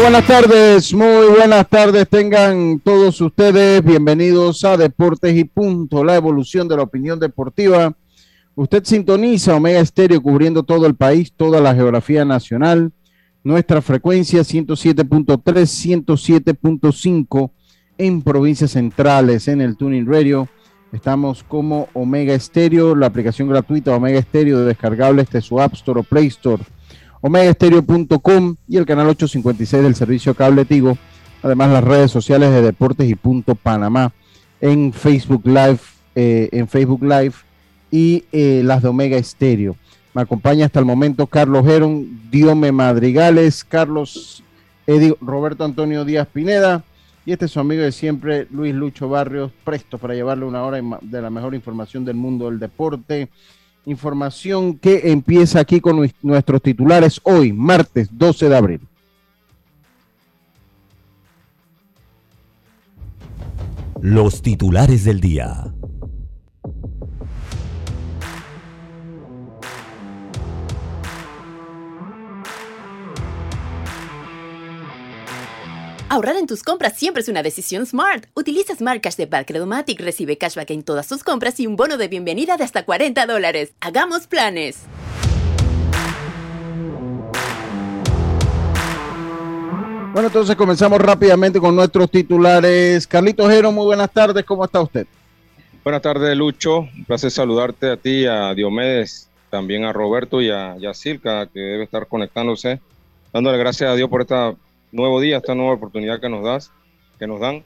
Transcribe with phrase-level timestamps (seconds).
[0.00, 3.84] Buenas tardes, muy buenas tardes tengan todos ustedes.
[3.84, 7.92] Bienvenidos a Deportes y Punto, la evolución de la opinión deportiva.
[8.54, 12.92] Usted sintoniza Omega Estéreo cubriendo todo el país, toda la geografía nacional.
[13.44, 15.42] Nuestra frecuencia 107.3,
[16.06, 17.50] 107.5
[17.98, 20.48] en provincias centrales, en el Tuning Radio.
[20.92, 26.02] Estamos como Omega Estéreo, la aplicación gratuita Omega Estéreo descargable desde su App Store o
[26.02, 26.62] Play Store
[27.22, 30.98] omegaestereo.com y el canal 856 del servicio Cable Tigo.
[31.42, 34.12] Además, las redes sociales de Deportes y Punto Panamá
[34.60, 35.80] en Facebook Live,
[36.14, 37.32] eh, en Facebook Live
[37.90, 39.76] y eh, las de Omega Estéreo.
[40.14, 44.42] Me acompaña hasta el momento Carlos Geron, Diome Madrigales, Carlos
[45.20, 46.84] Roberto Antonio Díaz Pineda
[47.24, 50.80] y este es su amigo de siempre, Luis Lucho Barrios, presto para llevarle una hora
[51.00, 53.28] de la mejor información del mundo del deporte
[53.84, 58.80] Información que empieza aquí con nuestros titulares hoy, martes 12 de abril.
[64.00, 65.72] Los titulares del día.
[76.12, 78.26] Ahorrar en tus compras siempre es una decisión smart.
[78.34, 82.08] Utiliza Smart Cash de Credomatic, recibe cashback en todas tus compras y un bono de
[82.08, 83.72] bienvenida de hasta 40 dólares.
[83.80, 84.82] Hagamos planes.
[90.12, 93.06] Bueno, entonces comenzamos rápidamente con nuestros titulares.
[93.06, 95.06] Carlito Jero, muy buenas tardes, ¿cómo está usted?
[95.82, 96.80] Buenas tardes, Lucho.
[96.80, 101.84] Un placer saludarte a ti, a Diomedes, también a Roberto y a Yacirca, que debe
[101.84, 102.82] estar conectándose.
[103.32, 104.54] Dándole gracias a Dios por esta
[104.92, 106.70] nuevo día, esta nueva oportunidad que nos das,
[107.18, 107.64] que nos dan.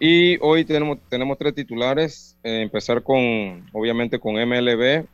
[0.00, 2.36] Y hoy tenemos, tenemos tres titulares.
[2.42, 5.06] Eh, empezar con, obviamente, con MLB.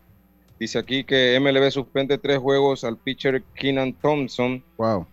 [0.58, 4.62] Dice aquí que MLB suspende tres juegos al pitcher Keenan Thompson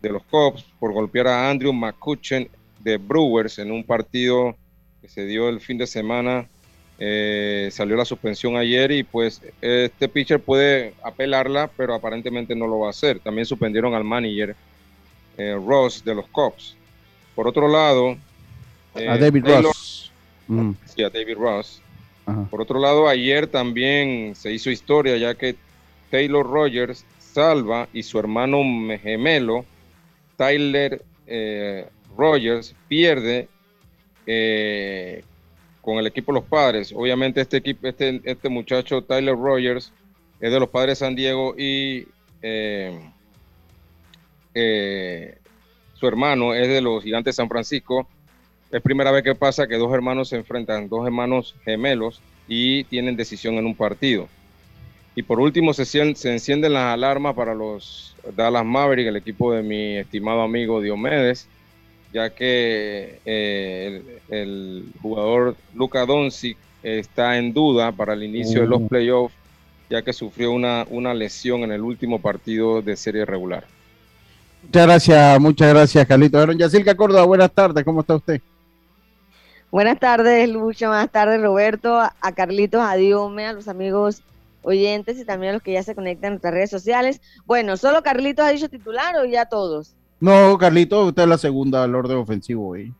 [0.01, 4.57] de los Cubs por golpear a Andrew McCutchen de Brewers en un partido
[5.01, 6.49] que se dio el fin de semana.
[6.99, 12.79] Eh, salió la suspensión ayer y pues este pitcher puede apelarla, pero aparentemente no lo
[12.79, 13.19] va a hacer.
[13.19, 14.55] También suspendieron al manager
[15.37, 16.75] eh, Ross de los Cubs.
[17.35, 18.17] Por otro lado,
[18.95, 20.11] a eh, David Ross.
[20.47, 20.71] Mm.
[20.85, 21.81] Sí, a David Ross.
[22.49, 25.55] Por otro lado, ayer también se hizo historia ya que
[26.11, 28.57] Taylor Rogers salva y su hermano
[29.01, 29.63] gemelo,
[30.35, 31.87] Tyler eh,
[32.17, 33.47] Rogers, pierde
[35.81, 36.91] con el equipo Los Padres.
[36.93, 39.93] Obviamente este equipo, este, este muchacho Tyler Rogers
[40.41, 42.07] es de los Padres San Diego y
[45.93, 48.07] su hermano es de los Gigantes de San Francisco.
[48.71, 53.15] Es primera vez que pasa que dos hermanos se enfrentan, dos hermanos gemelos, y tienen
[53.15, 54.27] decisión en un partido.
[55.15, 59.63] Y por último, se, se encienden las alarmas para los Dallas Mavericks, el equipo de
[59.63, 61.47] mi estimado amigo Diomedes,
[62.13, 68.81] ya que eh, el, jugador Luka Doncic está en duda para el inicio de los
[68.81, 68.87] uh.
[68.87, 69.35] playoffs,
[69.89, 73.65] ya que sufrió una, una lesión en el último partido de serie regular.
[74.63, 76.39] Muchas gracias, muchas gracias, Carlito.
[76.39, 78.41] Aaron Yacirca Córdoba, buenas tardes, ¿cómo está usted?
[79.71, 84.23] Buenas tardes, Lucho, buenas tardes, Roberto, a Carlitos, a Diome, a los amigos
[84.61, 87.21] oyentes y también a los que ya se conectan en nuestras redes sociales.
[87.45, 89.95] Bueno, ¿solo Carlitos ha dicho titular o ya todos?
[90.19, 92.93] No, Carlitos, usted es la segunda al orden ofensivo hoy.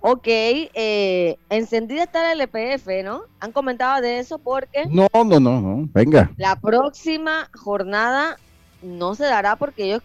[0.00, 3.22] Ok, eh, encendida está la LPF, ¿no?
[3.40, 4.84] Han comentado de eso porque...
[4.90, 6.30] No, no, no, no, venga.
[6.36, 8.36] La próxima jornada
[8.82, 10.02] no se dará porque ellos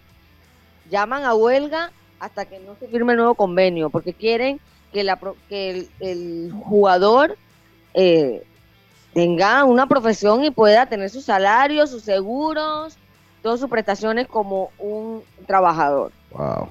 [0.89, 4.59] llaman a huelga hasta que no se firme el nuevo convenio, porque quieren
[4.91, 7.38] que, la, que el, jugador
[7.94, 8.44] eh,
[9.13, 12.97] tenga una profesión y pueda tener su salario, sus seguros,
[13.41, 16.12] todas sus prestaciones como un trabajador.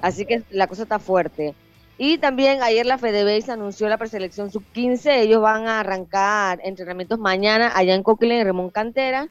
[0.01, 1.55] Así que la cosa está fuerte.
[1.97, 5.17] Y también ayer la FedeBase anunció la preselección sub-15.
[5.17, 9.27] Ellos van a arrancar entrenamientos mañana allá en Coquilin, en Remón Cantera.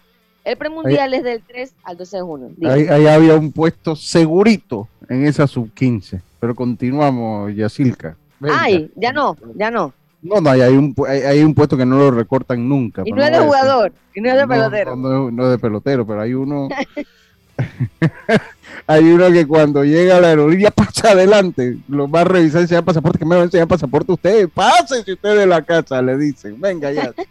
[0.48, 2.50] El premundial es del 3 al 12 de junio.
[2.70, 6.22] Ahí, había un puesto segurito en esa sub-15.
[6.40, 8.16] Pero continuamos, Yacilca.
[8.40, 9.92] Ay, ya no, ya no.
[10.22, 13.02] No, no, hay, un, hay, un puesto que no lo recortan nunca.
[13.04, 14.96] Y no es de jugador, y no es de pelotero.
[14.96, 16.70] No, no, es de pelotero, pero hay uno.
[18.86, 22.68] hay uno que cuando llega a la aerolínea pasa adelante, lo va a revisar y
[22.68, 26.00] se pasaporte, que me va a enseñar pasaporte usted, pase si usted de la casa,
[26.00, 27.12] le dicen, venga ya.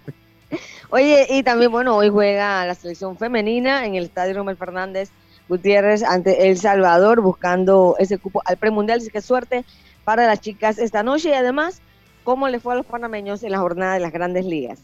[0.89, 5.09] Oye, y también, bueno, hoy juega la selección femenina en el Estadio Romel Fernández
[5.49, 9.65] Gutiérrez ante El Salvador, buscando ese cupo al premundial, así que suerte
[10.03, 11.81] para las chicas esta noche y además
[12.23, 14.79] cómo le fue a los panameños en la jornada de las grandes ligas.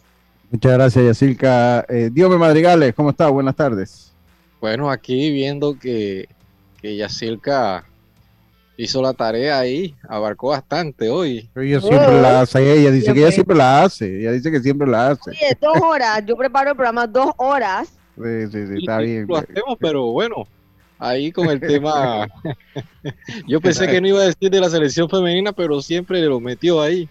[0.52, 1.86] Muchas gracias, Yacilca.
[1.90, 3.30] Eh, Dios Madrigales, ¿cómo está?
[3.30, 4.14] Buenas tardes.
[4.60, 6.28] Bueno, aquí viendo que,
[6.82, 7.86] que Yacilca
[8.84, 11.50] hizo la tarea ahí, abarcó bastante hoy.
[11.56, 14.88] ella siempre la hace, ella dice que ella siempre la hace, ella dice que siempre
[14.88, 15.32] la hace.
[15.32, 17.90] Oye, dos horas, yo preparo el programa dos horas.
[18.16, 19.26] Sí, sí, sí, está bien.
[19.28, 20.48] Lo hacemos, pero bueno,
[21.00, 22.28] ahí con el tema.
[23.48, 26.80] yo pensé que no iba a decir de la selección femenina, pero siempre lo metió
[26.80, 27.10] ahí.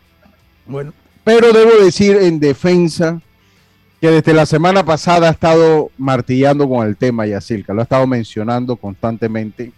[0.64, 0.92] Bueno,
[1.24, 3.20] pero debo decir en defensa
[4.00, 8.06] que desde la semana pasada ha estado martillando con el tema Yacirca, lo ha estado
[8.06, 9.72] mencionando constantemente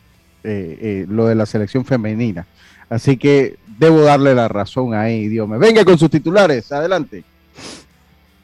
[0.44, 2.46] eh, eh, lo de la selección femenina.
[2.90, 5.58] Así que debo darle la razón ahí, Dios me.
[5.58, 7.24] Venga con sus titulares, adelante.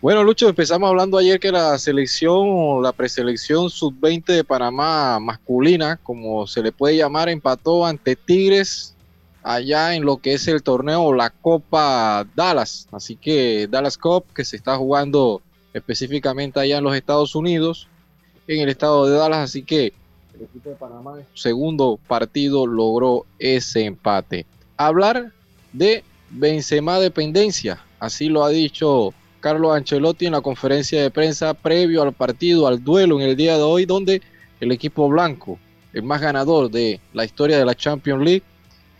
[0.00, 6.46] Bueno, Lucho, empezamos hablando ayer que la selección la preselección sub-20 de Panamá masculina, como
[6.46, 8.94] se le puede llamar, empató ante Tigres
[9.42, 12.88] allá en lo que es el torneo la Copa Dallas.
[12.92, 15.42] Así que Dallas Cup que se está jugando
[15.74, 17.86] específicamente allá en los Estados Unidos,
[18.46, 19.50] en el estado de Dallas.
[19.50, 19.92] Así que
[20.40, 24.46] el equipo de Panamá, segundo partido, logró ese empate.
[24.76, 25.32] Hablar
[25.72, 32.02] de Benzema dependencia, así lo ha dicho Carlos Ancelotti en la conferencia de prensa previo
[32.02, 34.22] al partido, al duelo en el día de hoy, donde
[34.60, 35.58] el equipo blanco,
[35.92, 38.42] el más ganador de la historia de la Champions League,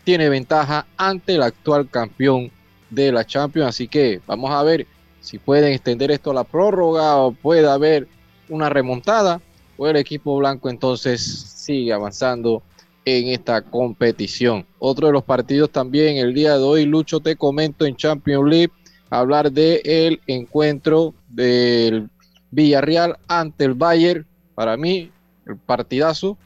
[0.03, 2.51] tiene ventaja ante el actual campeón
[2.89, 3.69] de la Champions.
[3.69, 4.85] Así que vamos a ver
[5.21, 8.07] si pueden extender esto a la prórroga o puede haber
[8.49, 9.41] una remontada
[9.81, 12.61] o el equipo blanco entonces sigue avanzando
[13.03, 14.63] en esta competición.
[14.77, 18.71] Otro de los partidos también el día de hoy, Lucho, te comento en Champions League,
[19.09, 22.11] hablar de el encuentro del
[22.51, 24.23] Villarreal ante el Bayern.
[24.53, 25.09] Para mí,
[25.47, 26.37] el partidazo.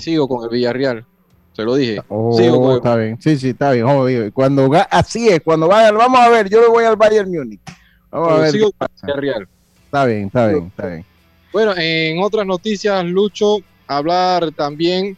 [0.00, 1.04] sigo con el Villarreal.
[1.54, 2.02] Te lo dije.
[2.08, 3.22] Oh, está bien.
[3.22, 4.32] Sí, sí, está bien.
[4.32, 7.60] Cuando así es, cuando vaya, vamos a ver, yo me voy al Bayern Múnich.
[8.10, 8.50] Vamos a ver.
[8.50, 8.72] Sigo
[9.14, 9.46] Real.
[9.84, 11.17] Está bien, está bien, está bien.
[11.58, 13.56] Bueno, en otras noticias, Lucho,
[13.88, 15.16] hablar también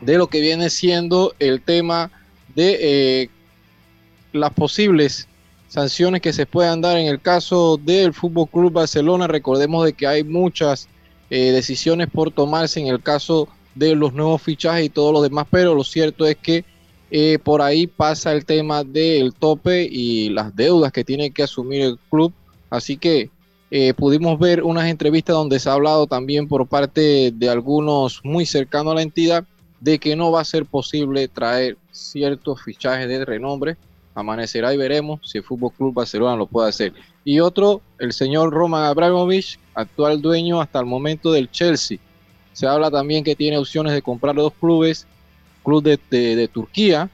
[0.00, 2.10] de lo que viene siendo el tema
[2.54, 3.30] de eh,
[4.32, 5.28] las posibles
[5.68, 9.26] sanciones que se puedan dar en el caso del Fútbol Club Barcelona.
[9.26, 10.88] Recordemos de que hay muchas
[11.28, 15.46] eh, decisiones por tomarse en el caso de los nuevos fichajes y todo lo demás,
[15.50, 16.64] pero lo cierto es que
[17.10, 21.82] eh, por ahí pasa el tema del tope y las deudas que tiene que asumir
[21.82, 22.32] el club.
[22.70, 23.28] Así que
[23.78, 28.46] eh, pudimos ver unas entrevistas donde se ha hablado también por parte de algunos muy
[28.46, 29.44] cercanos a la entidad
[29.80, 33.76] de que no va a ser posible traer ciertos fichajes de renombre.
[34.14, 36.94] Amanecerá y veremos si el Fútbol Club Barcelona lo puede hacer.
[37.22, 41.98] Y otro, el señor Roman Abramovich, actual dueño hasta el momento del Chelsea
[42.54, 45.06] se habla también que tiene opciones de comprar dos clubes,
[45.62, 47.10] club de, Turquía,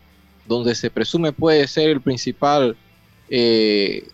[0.46, 2.76] donde se presume puede ser el principal
[3.28, 4.06] eh,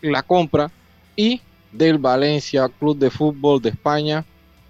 [0.00, 0.70] la compra,
[1.14, 4.24] y del Valencia Club de Fútbol de España,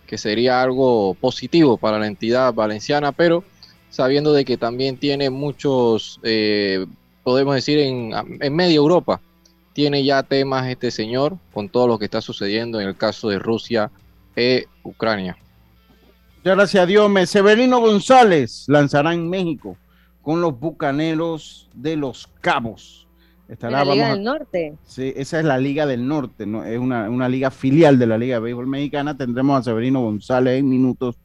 [0.06, 3.44] que sería algo positivo para la entidad valenciana, pero
[3.90, 6.86] sabiendo de que también tiene muchos, eh,
[7.22, 9.20] podemos decir, en, en media Europa,
[9.72, 13.38] tiene ya temas este señor con todo lo que está sucediendo en el caso de
[13.38, 13.90] Rusia
[14.36, 15.36] e Ucrania.
[16.44, 17.10] Gracias a Dios.
[17.30, 19.76] Severino González lanzará en México
[20.22, 23.06] con los Bucaneros de los Cabos.
[23.48, 24.74] Estará, la Liga del Norte.
[24.86, 26.64] Sí, esa es la Liga del Norte, ¿no?
[26.64, 29.16] es una, liga filial de la Liga de Béisbol Mexicana.
[29.16, 31.16] Tendremos a Severino González en minutos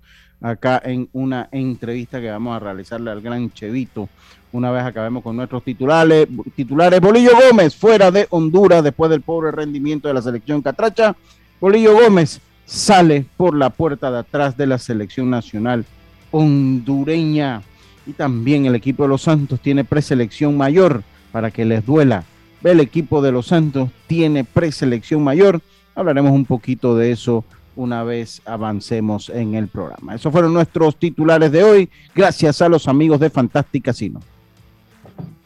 [0.41, 4.09] acá en una entrevista que vamos a realizarle al gran Chevito
[4.51, 6.27] una vez acabemos con nuestros titulares.
[6.55, 11.15] Titulares, Bolillo Gómez fuera de Honduras después del pobre rendimiento de la selección Catracha.
[11.59, 15.85] Bolillo Gómez sale por la puerta de atrás de la selección nacional
[16.31, 17.61] hondureña.
[18.05, 21.03] Y también el equipo de los Santos tiene preselección mayor
[21.37, 22.23] para que les duela
[22.63, 25.61] el equipo de los Santos tiene preselección mayor.
[25.93, 30.15] Hablaremos un poquito de eso una vez avancemos en el programa.
[30.15, 34.19] Esos fueron nuestros titulares de hoy, gracias a los amigos de Fantastic Casino.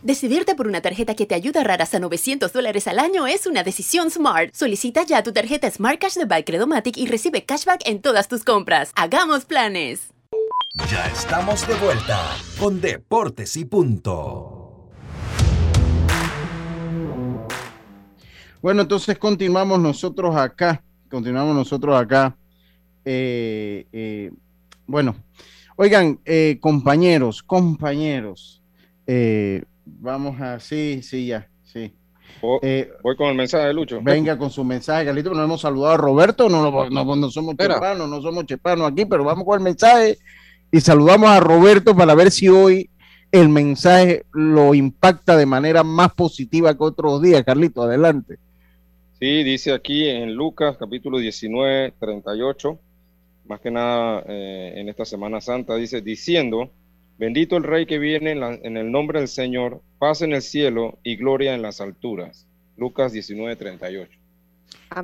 [0.02, 3.46] Decidirte por una tarjeta que te ayuda a ahorrar hasta 900 dólares al año es
[3.46, 4.54] una decisión smart.
[4.54, 8.94] Solicita ya tu tarjeta Smart Cash de Bike y recibe cashback en todas tus compras.
[8.96, 10.14] ¡Hagamos planes!
[10.90, 14.61] Ya estamos de vuelta con Deportes y Punto.
[18.62, 20.84] Bueno, entonces continuamos nosotros acá.
[21.10, 22.36] Continuamos nosotros acá.
[23.04, 24.32] Eh, eh,
[24.86, 25.16] bueno,
[25.76, 28.62] oigan, eh, compañeros, compañeros.
[29.86, 31.92] vamos a, sí, sí, ya, sí.
[32.42, 34.00] voy con el mensaje de Lucho.
[34.02, 35.34] Venga con su mensaje, Carlito.
[35.34, 39.24] No hemos saludado a Roberto, no, no, no somos chepanos, no somos chepanos aquí, pero
[39.24, 40.20] vamos con el mensaje
[40.72, 42.92] y saludamos a Roberto para ver si hoy
[43.32, 47.44] el mensaje lo impacta de manera más positiva que otros días.
[47.44, 48.38] Carlito, adelante.
[49.22, 52.80] Sí, dice aquí en Lucas capítulo 19, 38,
[53.46, 56.72] más que nada eh, en esta Semana Santa, dice, diciendo,
[57.20, 61.18] bendito el Rey que viene en, el nombre del Señor, paz en el cielo y
[61.18, 62.48] gloria en las alturas.
[62.78, 64.12] Lucas 19, 38.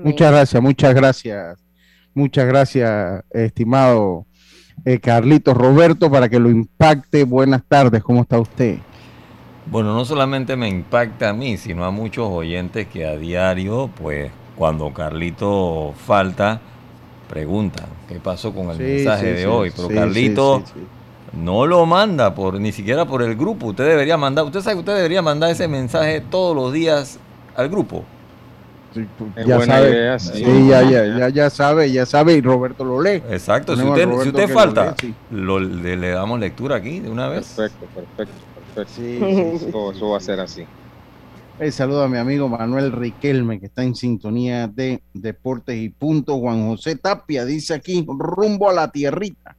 [0.02, 1.64] Muchas gracias, muchas gracias,
[2.16, 4.26] muchas gracias, estimado
[4.84, 7.24] eh, Carlitos Roberto, para que lo impacte.
[7.24, 8.80] Buenas tardes, ¿cómo está usted?
[9.70, 14.32] Bueno, no solamente me impacta a mí, sino a muchos oyentes que a diario, pues
[14.56, 16.62] cuando Carlito falta,
[17.30, 19.72] preguntan qué pasó con el mensaje de hoy.
[19.76, 20.64] Pero Carlito
[21.34, 23.68] no lo manda por ni siquiera por el grupo.
[23.68, 27.20] Usted debería mandar, usted sabe que usted debería mandar ese mensaje todos los días
[27.56, 28.06] al grupo.
[29.46, 33.22] ya sabe, sí, ya, ya, ya, sabe, ya sabe y Roberto lo lee.
[33.30, 34.96] Exacto, si usted, falta,
[35.30, 37.54] le, damos lectura aquí de una vez.
[37.56, 38.57] Perfecto, perfecto.
[38.86, 40.64] Sí, eso, va a ser así.
[41.60, 46.38] El saludo a mi amigo Manuel Riquelme, que está en sintonía de Deportes y Punto.
[46.38, 49.58] Juan José Tapia dice aquí, rumbo a la tierrita,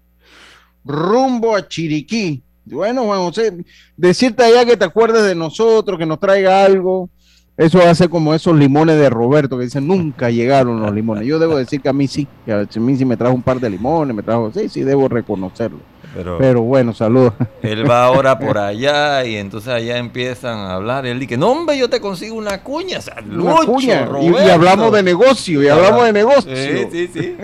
[0.85, 2.43] rumbo a Chiriquí.
[2.67, 3.65] Bueno, Juan José,
[3.97, 7.11] decirte allá que te acuerdes de nosotros, que nos traiga algo.
[7.57, 11.27] Eso hace como esos limones de Roberto que dicen nunca llegaron los limones.
[11.27, 13.59] Yo debo decir que a mí sí, que a mí sí me trajo un par
[13.59, 15.81] de limones, me trajo, sí, sí, debo reconocerlo.
[16.15, 17.35] Pero, bueno, saludos.
[17.63, 21.07] Él va ahora por allá y entonces allá empiezan a hablar.
[21.07, 22.99] Él dice, no hombre, yo te consigo una cuña.
[23.31, 24.09] una cuña.
[24.21, 26.57] Y, hablamos de negocio, y hablamos de negocio.
[26.57, 27.37] Sí, sí, sí.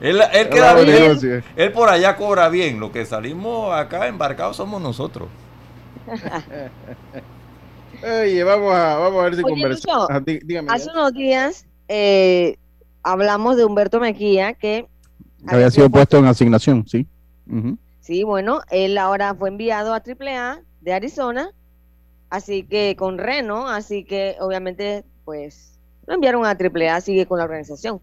[0.00, 2.80] él, él, queda bien, él por allá cobra bien.
[2.80, 5.28] Lo que salimos acá embarcados somos nosotros.
[8.02, 10.08] Oye, vamos a, vamos a ver si conversamos.
[10.10, 10.22] Ah,
[10.68, 12.56] hace unos días eh,
[13.02, 14.86] hablamos de Humberto Mequía que
[15.46, 17.06] había sido puesto en asignación, sí.
[18.00, 21.50] Sí, bueno, él ahora fue enviado a AAA de Arizona,
[22.30, 27.44] así que con Reno, así que obviamente, pues, lo enviaron a AAA, sigue con la
[27.44, 28.00] organización.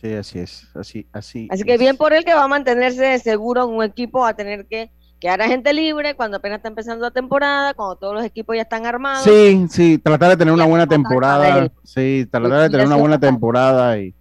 [0.00, 1.48] Sí, así es, así, así.
[1.50, 4.36] Así que bien por él que va a mantenerse seguro en un equipo, va a
[4.36, 8.24] tener que quedar a gente libre cuando apenas está empezando la temporada, cuando todos los
[8.24, 9.24] equipos ya están armados.
[9.24, 13.98] Sí, sí, tratar de tener una buena temporada, sí, tratar de tener una buena temporada
[13.98, 14.14] y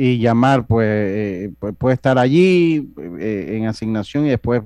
[0.00, 2.88] y llamar, pues, eh, puede estar allí
[3.18, 4.62] eh, en asignación y después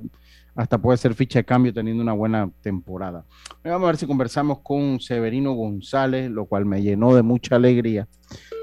[0.55, 3.25] hasta puede ser ficha de cambio teniendo una buena temporada.
[3.63, 8.07] Vamos a ver si conversamos con Severino González, lo cual me llenó de mucha alegría.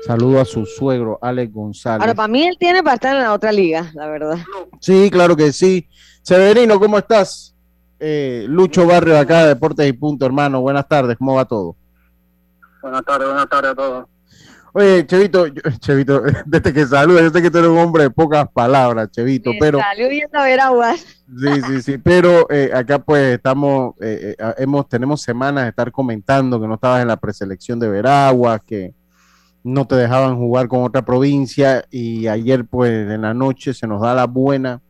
[0.07, 2.03] Saludo a su suegro, Alex González.
[2.03, 4.39] Ahora, para mí él tiene para estar en la otra liga, la verdad.
[4.79, 5.89] Sí, claro que sí.
[6.23, 7.53] Severino, ¿cómo estás?
[7.99, 10.61] Eh, Lucho Barrio acá, Deportes y Punto, hermano.
[10.61, 11.75] Buenas tardes, ¿cómo va todo?
[12.81, 14.07] Buenas tardes, buenas tardes a todos.
[14.73, 15.47] Oye, Chevito,
[15.81, 19.51] Chevito, desde que saluda, yo sé que tú eres un hombre de pocas palabras, Chevito,
[19.59, 19.79] pero...
[19.79, 21.01] Salió viendo a ver aguas.
[21.01, 25.91] Sí, sí, sí, pero eh, acá pues estamos, eh, eh, hemos, tenemos semanas de estar
[25.91, 28.95] comentando que no estabas en la preselección de Veraguas, que
[29.63, 34.01] no te dejaban jugar con otra provincia y ayer pues en la noche se nos
[34.01, 34.81] da la buena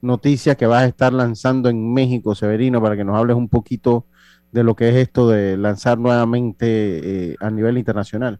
[0.00, 4.06] noticia que vas a estar lanzando en México, Severino, para que nos hables un poquito
[4.52, 8.38] de lo que es esto de lanzar nuevamente a nivel internacional.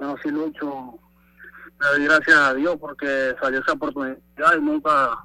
[0.00, 0.98] No, sí, Lucho,
[1.80, 4.18] le doy gracias a Dios porque salió esa oportunidad
[4.56, 5.18] y nunca,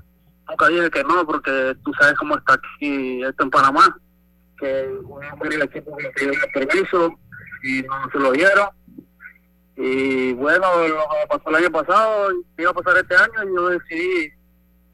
[0.49, 3.97] nunca dije que no, porque tú sabes cómo está aquí esto en Panamá,
[4.57, 7.13] que un el equipo que pidió el permiso
[7.63, 8.67] y no se lo dieron.
[9.77, 13.69] Y bueno, lo que pasó el año pasado, iba a pasar este año, y yo
[13.69, 14.31] decidí,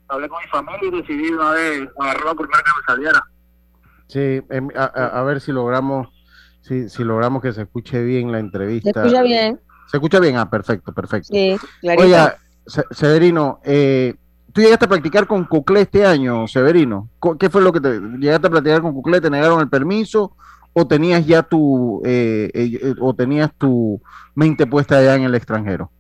[0.08, 3.24] hablé con mi familia y decidí una vez agarrar la primera que me saliera.
[4.08, 6.08] Sí, em, a, a, ver si logramos,
[6.62, 8.92] si, si logramos que se escuche bien la entrevista.
[8.92, 9.60] Se escucha bien.
[9.92, 10.38] ¿Se escucha bien?
[10.38, 11.28] Ah, perfecto, perfecto.
[11.34, 12.06] Sí, clarito.
[12.06, 12.38] Oiga,
[12.92, 14.16] Severino, eh,
[14.54, 17.10] ¿tú llegaste a practicar con Cuclé este año, Severino?
[17.38, 19.20] ¿Qué fue lo que te llegaste a practicar con Cuclé?
[19.20, 20.38] ¿Te negaron el permiso
[20.72, 24.02] o tenías ya tu, eh, eh, o tenías tu
[24.34, 25.92] mente puesta allá en el extranjero?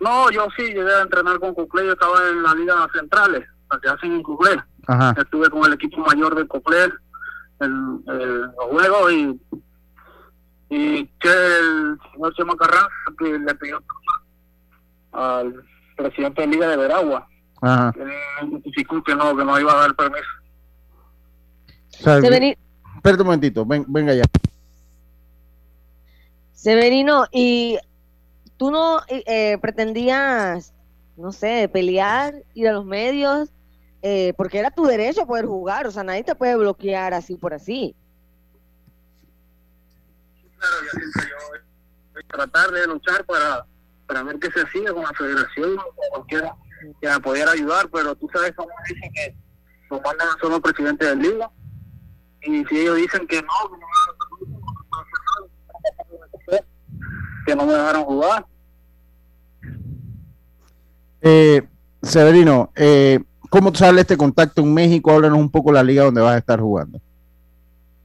[0.00, 3.80] No, yo sí llegué a entrenar con Cuclé, yo estaba en la Liga Centrales, la
[3.80, 4.62] que hacen en Cuclé.
[5.16, 6.92] Estuve con el equipo mayor de Cuclé
[7.60, 9.40] en, los juegos y,
[10.68, 13.82] y que el señor Chema Carranza que le pidió
[15.12, 15.64] al
[15.96, 17.28] presidente de Liga de Veragua
[17.60, 17.92] Ajá.
[17.92, 20.24] que que no, que no iba a dar permiso.
[22.96, 24.24] Espera un momentito, venga ya.
[26.52, 27.78] Severino, y
[28.56, 30.72] tú no eh, pretendías,
[31.16, 33.50] no sé, pelear, ir a los medios,
[34.02, 37.54] eh, porque era tu derecho poder jugar, o sea, nadie te puede bloquear así por
[37.54, 37.94] así.
[40.64, 41.22] Claro, yo siempre
[42.14, 43.66] yo tratar de luchar para,
[44.06, 46.54] para ver qué se hacía con la federación o cualquiera
[47.00, 49.36] que me pudiera ayudar, pero tú sabes cómo dicen que
[49.90, 51.50] los mandan solo presidente del liga
[52.42, 53.48] y si ellos dicen que no,
[57.46, 58.46] que no me dejaron jugar.
[61.20, 61.66] Eh,
[62.02, 65.10] Severino, eh, ¿cómo sale este contacto en México?
[65.10, 67.00] Háblanos un poco la liga donde vas a estar jugando.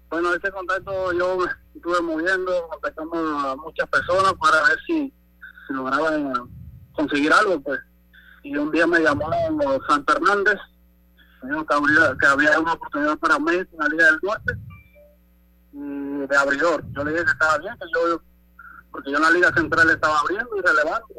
[0.09, 5.13] Bueno, este contacto yo me estuve moviendo, contactando a muchas personas para ver si,
[5.67, 6.33] si lograban
[6.93, 7.79] conseguir algo, pues.
[8.43, 9.29] Y un día me llamó
[9.87, 10.57] San Fernández
[12.19, 14.53] que había, una oportunidad para mí en la Liga del Norte
[15.71, 16.83] y de abridor.
[16.91, 18.21] Yo le dije que estaba bien, que yo,
[18.91, 21.13] porque yo en la Liga Central estaba abriendo y relevante.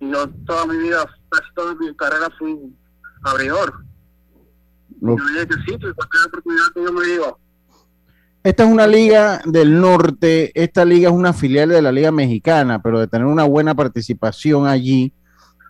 [0.00, 2.74] Y yo toda mi vida, casi toda mi carrera fui
[3.24, 3.84] abridor.
[5.00, 7.36] Yo le dije que sí, que cualquier oportunidad que yo me iba.
[8.42, 12.80] Esta es una liga del norte, esta liga es una filial de la liga mexicana,
[12.80, 15.12] pero de tener una buena participación allí,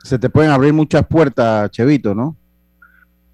[0.05, 2.37] se te pueden abrir muchas puertas, Chevito, ¿no?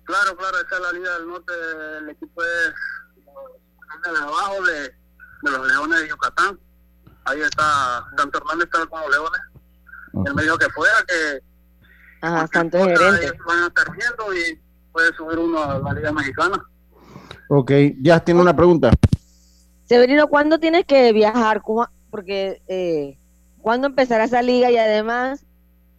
[0.05, 1.53] Claro, claro, esa es la Liga del Norte,
[1.99, 6.59] el equipo es de abajo de, de los Leones de Yucatán.
[7.25, 9.41] Ahí está, Santo Hernández está con los Leones.
[10.27, 11.41] Él me dijo que fuera, que
[12.23, 13.33] Ajá, Santo gerente.
[13.47, 14.61] van a estar viendo y
[14.93, 16.65] puede subir uno a la Liga Mexicana.
[17.49, 18.91] Ok, ya tiene una pregunta.
[19.87, 21.63] Severino, ¿cuándo tienes que viajar?
[22.11, 23.19] Porque, eh,
[23.61, 24.71] ¿cuándo empezará esa liga?
[24.71, 25.47] Y además,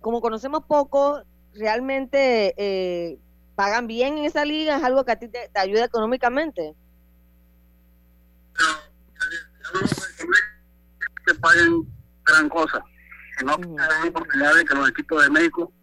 [0.02, 1.24] como conocemos poco,
[1.54, 3.18] realmente eh,
[3.56, 6.76] pagan bien en esa liga, es algo que a ti te, ayuda económicamente.
[11.26, 11.86] que paguen
[12.26, 12.82] gran cosa,
[13.38, 15.74] que no uh la oportunidad de que los equipos de México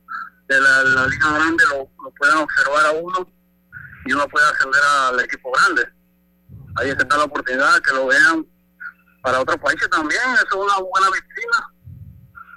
[0.48, 1.86] de la, liga grande lo,
[2.18, 3.28] puedan observar a uno
[4.06, 6.03] y uno pueda ascender al equipo grande.
[6.76, 8.46] Ahí está la oportunidad que lo vean
[9.22, 11.74] para otros países también, eso es una buena vitrina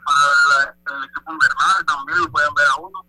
[0.08, 3.06] para el equipo invernal también lo pueden ver a uno.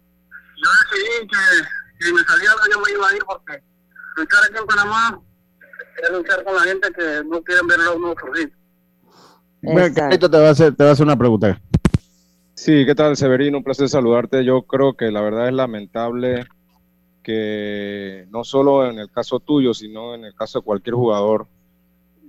[0.62, 3.62] Yo decidí que si me salía yo me iba a ir porque
[4.16, 5.20] luchar aquí en Panamá
[6.02, 8.52] es luchar con la gente que no quieren ver a uno sufrir.
[9.62, 11.60] Bueno, te va a hacer, te va a hacer una pregunta.
[12.54, 13.58] Sí, ¿qué tal, Severino?
[13.58, 14.44] Un placer saludarte.
[14.44, 16.46] Yo creo que la verdad es lamentable
[17.28, 21.46] que no solo en el caso tuyo, sino en el caso de cualquier jugador,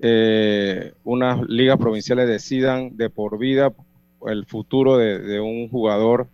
[0.02, 3.72] eh, unas ligas provinciales decidan de por vida
[4.28, 6.28] el futuro de, un jugador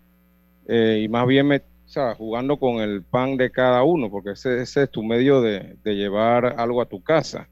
[0.67, 4.31] eh, y más bien me, o sea, jugando con el pan de cada uno, porque
[4.31, 7.47] ese, es tu medio de, llevar algo a tu casa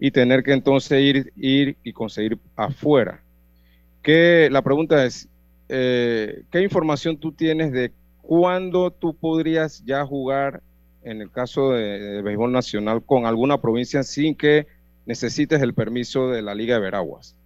[0.00, 3.22] y tener que entonces ir, ir y conseguir afuera.
[4.02, 5.28] Que, la pregunta es,
[5.68, 7.92] eh, ¿qué información tú tienes de
[8.26, 10.62] cuándo tú podrías ya jugar,
[11.02, 14.66] en el caso de, béisbol nacional, con alguna provincia sin que
[15.06, 17.36] necesites el permiso de la Liga de Veraguas?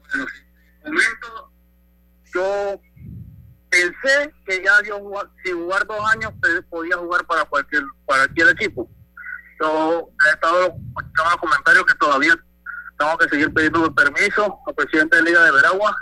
[0.00, 0.26] Bueno,
[0.84, 1.50] en momento
[2.34, 2.80] yo
[3.68, 4.98] pensé que ya yo
[5.44, 8.88] sin jugar dos años pues, podía jugar para cualquier cualquier equipo.
[9.60, 12.34] Yo he estado escuchando comentarios que todavía
[12.98, 15.94] tengo que seguir pidiendo permiso al presidente de Liga de Veragua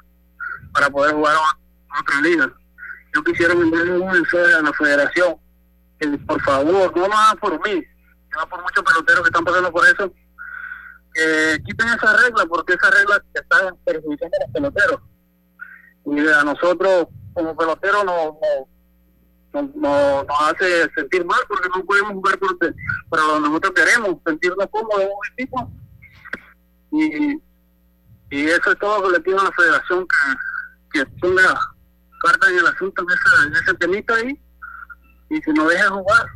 [0.72, 2.52] para poder jugar a otra liga.
[3.16, 5.36] Yo quisiera enviarle un mensaje a la federación
[5.98, 7.82] que por favor, no más por mí,
[8.30, 10.12] sino por muchos peloteros que están pasando por eso,
[11.14, 15.00] que quiten esa regla porque esa regla está perjudicando a los peloteros.
[16.04, 18.38] Y a nosotros como pelotero no,
[19.54, 22.58] no, no, nos hace sentir mal porque no podemos jugar por,
[23.08, 25.72] para lo que nosotros queremos, sentirnos cómodos en un equipo.
[26.92, 27.40] Y,
[28.28, 30.06] y eso es todo lo que le pido a la federación
[30.92, 31.58] que, que ponga
[32.22, 34.40] carta en el asunto en ese, en ese temita ahí
[35.30, 36.26] y que nos deje jugar.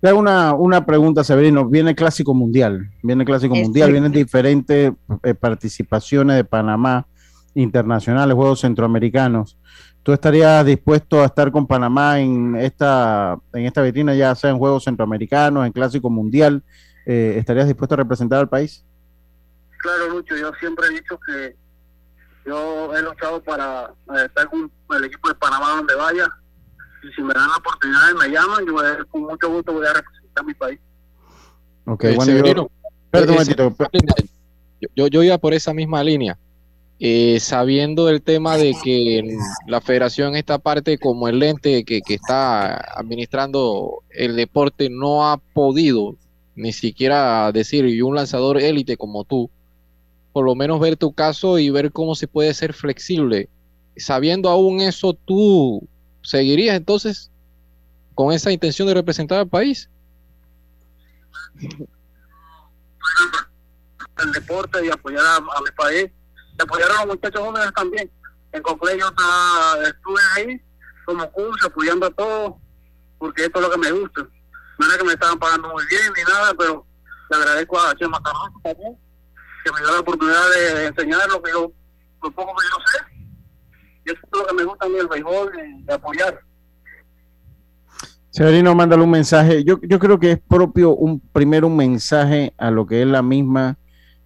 [0.00, 1.68] Te hago una, una pregunta, Severino.
[1.68, 4.92] Viene el Clásico Mundial, viene el Clásico Mundial, vienen diferentes
[5.22, 7.06] eh, participaciones de Panamá
[7.54, 9.58] internacionales, juegos centroamericanos.
[10.02, 14.58] ¿Tú estarías dispuesto a estar con Panamá en esta, en esta vitrina, ya sea en
[14.58, 16.62] Juegos Centroamericanos, en Clásico Mundial?
[17.06, 18.84] Eh, ¿Estarías dispuesto a representar al país?
[19.78, 21.56] Claro, Lucho, yo siempre he dicho que
[22.46, 26.28] yo he luchado para eh, estar con el equipo de Panamá donde vaya.
[27.02, 28.74] Y si me dan la oportunidad y me llaman, yo
[29.10, 30.80] con mucho gusto voy a representar mi país.
[31.84, 32.70] Ok, bueno, yo,
[33.10, 33.46] perdón,
[34.94, 36.38] yo, yo iba por esa misma línea.
[36.98, 42.76] Eh, sabiendo el tema de que la federación esta parte como el ente que, está
[42.98, 46.16] administrando el deporte no ha podido
[46.54, 49.50] ni siquiera decir y un lanzador élite como tú
[50.36, 53.48] por lo menos ver tu caso y ver cómo se puede ser flexible
[53.96, 55.88] sabiendo aún eso tú
[56.20, 57.30] seguirías entonces
[58.14, 59.88] con esa intención de representar al país
[64.18, 66.10] el deporte y apoyar a mi país
[66.54, 68.10] se apoyaron a los muchachos jóvenes también.
[68.52, 70.60] En Conclay estuve ahí
[71.06, 72.56] como curso, apoyando a todos,
[73.18, 74.28] porque esto es lo que me gusta.
[74.78, 76.86] No era que me estaban pagando muy bien ni nada, pero
[77.30, 78.98] le agradezco a Chema Carranza también,
[79.66, 81.72] que me dio la oportunidad de, enseñar lo que yo,
[82.22, 82.98] lo poco que yo sé.
[84.06, 85.52] Y eso es lo que me gusta a mí, el béisbol,
[85.84, 86.40] de, apoyar.
[88.30, 89.64] Severino, mándale un mensaje.
[89.64, 93.22] Yo, yo creo que es propio un primero un mensaje a lo que es la
[93.22, 93.76] misma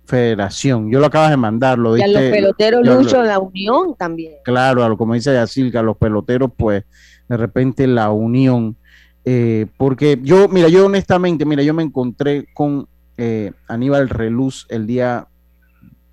[0.04, 0.90] federación.
[0.90, 4.34] Yo lo acabas de mandar, lo Y a los peloteros, Lucho, la unión también.
[4.44, 6.84] Claro, a lo, como dice Yacilca, los peloteros, pues,
[7.28, 8.76] de repente la unión.
[9.24, 14.86] Eh, porque yo, mira, yo honestamente, mira, yo me encontré con eh, Aníbal Reluz el
[14.86, 15.28] día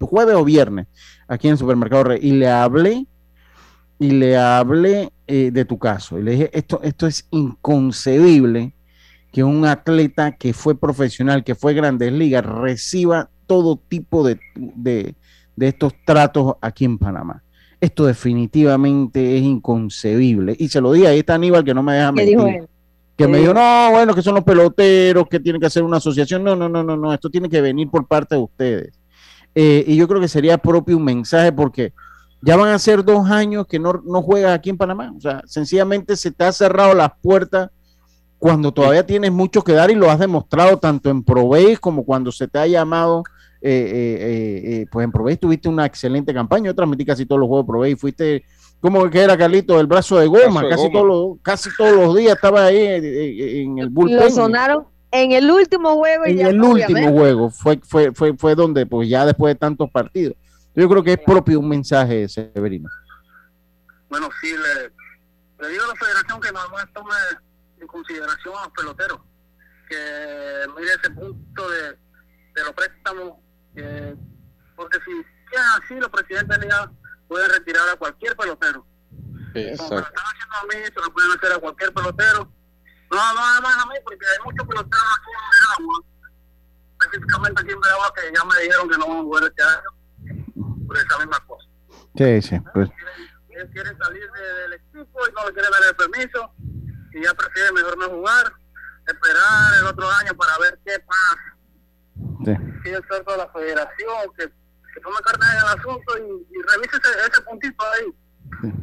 [0.05, 0.87] jueves o viernes,
[1.27, 3.07] aquí en el supermercado Rey, y le hablé,
[3.99, 6.19] y le hablé eh, de tu caso.
[6.19, 8.73] Y le dije, esto, esto es inconcebible
[9.31, 14.39] que un atleta que fue profesional, que fue Grandes Ligas, reciba todo tipo de,
[15.59, 17.43] estos tratos aquí en Panamá.
[17.79, 20.55] Esto definitivamente es inconcebible.
[20.57, 22.67] Y se lo dije, ahí está Aníbal que no me deja mentir.
[23.15, 26.43] Que me dijo, no, bueno, que son los peloteros, que tienen que hacer una asociación.
[26.43, 28.93] No, no, no, no, no, esto tiene que venir por parte de ustedes.
[29.59, 31.91] Eh, y yo creo que sería propio un mensaje porque
[32.41, 35.11] ya van a ser dos años que no, no juegas aquí en Panamá.
[35.17, 37.71] O sea, sencillamente se te ha cerrado las puertas
[38.37, 42.31] cuando todavía tienes mucho que dar y lo has demostrado tanto en Proveis como cuando
[42.31, 43.23] se te ha llamado
[43.59, 46.67] eh, eh, eh, pues en Provey tuviste una excelente campaña.
[46.67, 47.95] Yo transmití casi todos los juegos de Provey.
[47.95, 48.43] Fuiste,
[48.79, 49.79] ¿cómo que era, Carlito?
[49.79, 50.67] El brazo de goma.
[50.69, 54.17] casi, Todos los, casi todos los días estaba ahí en, el bullpen.
[54.17, 56.25] Lo sonaron en el último juego.
[56.25, 57.49] En el último juego.
[57.49, 60.35] Fue, fue, fue, fue donde, pues ya después de tantos partidos.
[60.75, 62.89] Yo creo que es propio un mensaje, Severino.
[64.09, 67.15] Bueno, sí, le, digo a la federación que nada más tome
[67.79, 69.19] en consideración a los peloteros.
[69.89, 73.33] Que mire ese punto de, de los préstamos
[74.75, 76.91] porque si es así, los presidentes de liga
[77.27, 78.85] pueden retirar a cualquier pelotero.
[79.53, 79.87] Exacto.
[79.87, 82.51] Como lo están haciendo a mí, se lo pueden hacer a cualquier pelotero.
[83.11, 86.03] No, no además a mí, porque hay muchos peloteros aquí en Veragua,
[86.99, 90.85] específicamente aquí en Veragua, que ya me dijeron que no van a jugar este año
[90.87, 91.67] por esa misma cosa.
[92.15, 92.59] Sí, sí.
[92.73, 92.89] Pues.
[93.49, 96.51] Ellos quieren salir del equipo y no le quieren dar el permiso
[97.13, 98.53] y ya prefieren mejor no jugar,
[99.07, 101.57] esperar el otro año para ver qué pasa
[102.45, 102.53] Sí.
[102.83, 106.97] Sí, experto de la federación, que, que tome carne en el asunto y, y revise
[106.97, 108.73] ese, ese, puntito ahí.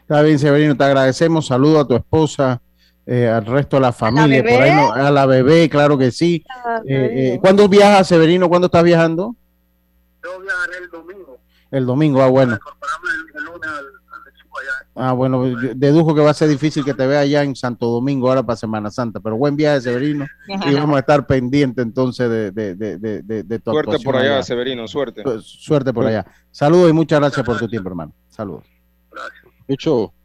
[0.00, 1.46] Está bien, Severino, te agradecemos.
[1.46, 2.60] Saludo a tu esposa,
[3.10, 5.98] eh, al resto de la familia, ¿A la, por ahí no, a la bebé, claro
[5.98, 6.44] que sí.
[6.86, 8.48] Eh, eh, ¿Cuándo viajas, Severino?
[8.48, 9.34] ¿Cuándo estás viajando?
[10.22, 11.38] Yo viajaré el domingo.
[11.70, 12.54] El domingo, ah, bueno.
[12.54, 14.00] El, el lunes al,
[14.94, 15.42] Ah, bueno,
[15.74, 18.56] dedujo que va a ser difícil que te vea allá en Santo Domingo ahora para
[18.56, 23.22] Semana Santa, pero buen viaje, Severino, y vamos a estar pendientes entonces de, de, de,
[23.22, 25.22] de, tu Suerte por allá, Severino, suerte.
[25.40, 26.26] Suerte por allá.
[26.50, 28.12] Saludos y muchas gracias por tu tiempo, hermano.
[28.28, 28.64] Saludos.
[29.10, 30.19] Gracias.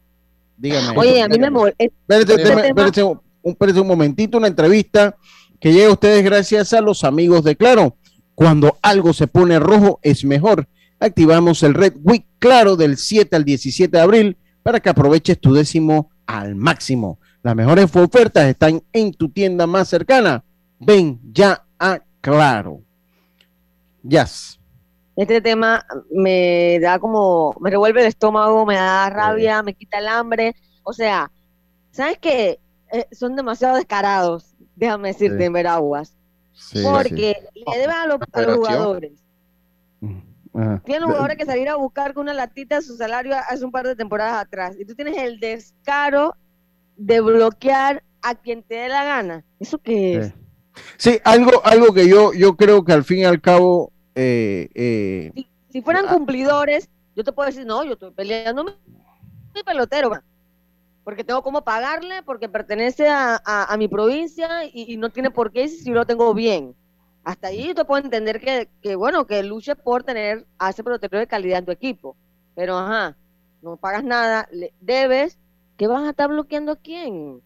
[0.56, 0.98] Dígame.
[0.98, 1.84] Oye, a mí me molesta.
[2.08, 5.16] Espérate, un, un momentito, una entrevista
[5.60, 7.96] que llega a ustedes gracias a los amigos de Claro.
[8.34, 13.44] Cuando algo se pone rojo es mejor activamos el Red Week Claro del 7 al
[13.44, 17.18] 17 de abril para que aproveches tu décimo al máximo.
[17.42, 20.44] Las mejores ofertas están en tu tienda más cercana.
[20.78, 22.82] Ven ya a Claro.
[24.02, 24.58] Yes.
[25.16, 30.08] Este tema me da como, me revuelve el estómago, me da rabia, me quita el
[30.08, 30.54] hambre.
[30.82, 31.30] O sea,
[31.90, 32.60] ¿sabes qué?
[32.92, 36.14] Eh, son demasiado descarados, déjame decirte, en Veraguas.
[36.84, 38.18] porque le deben a los
[38.56, 39.12] jugadores
[40.84, 43.86] tiene un jugador que salir a buscar con una latita su salario hace un par
[43.86, 44.74] de temporadas atrás.
[44.78, 46.34] Y tú tienes el descaro
[46.96, 49.44] de bloquear a quien te dé la gana.
[49.60, 50.32] ¿Eso qué es?
[50.96, 53.92] Sí, algo, algo que yo, yo creo que al fin y al cabo...
[54.18, 58.72] Eh, eh, si, fueran ah, cumplidores, Yo te puedo decir, no, yo estoy peleando mi,
[59.62, 60.10] pelotero,
[61.04, 65.30] porque tengo cómo pagarle, porque pertenece a, a, a mi provincia y, y, no tiene
[65.30, 66.74] por qué si lo tengo bien.
[67.24, 70.82] Hasta ahí yo te puedo entender que, que, bueno, que luche por tener a ese
[70.82, 72.16] pelotero de calidad en tu equipo.
[72.54, 73.16] Pero, ajá,
[73.60, 75.38] no pagas nada, le debes,
[75.76, 77.42] ¿qué vas a estar bloqueando a quién?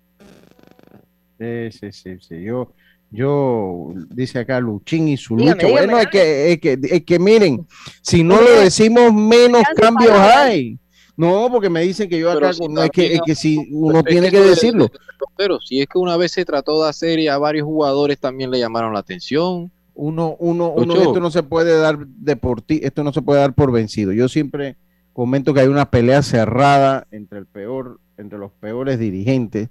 [1.38, 2.42] Sí, sí, sí, sí.
[2.42, 2.72] Yo,
[3.10, 5.66] yo, dice acá Luchín y su Dígame, lucha.
[5.66, 7.66] dígame, bueno, es que, es, que, es que miren,
[8.02, 10.78] si no lo decimos, menos cambios hay.
[11.16, 14.02] No, porque me dicen que yo acá, si no, es, que, es que si uno
[14.02, 14.84] tiene que decirlo.
[14.84, 14.92] de-
[15.36, 18.50] Pero si es que una vez se trató de hacer y a varios jugadores también
[18.50, 19.70] le llamaron la atención.
[19.94, 21.02] Uno, uno, uno, Lucho.
[21.02, 24.12] esto no se puede dar de por ti, esto no se puede dar por vencido.
[24.12, 24.76] Yo siempre
[25.12, 29.68] comento que hay una pelea cerrada entre el peor, entre los peores dirigentes.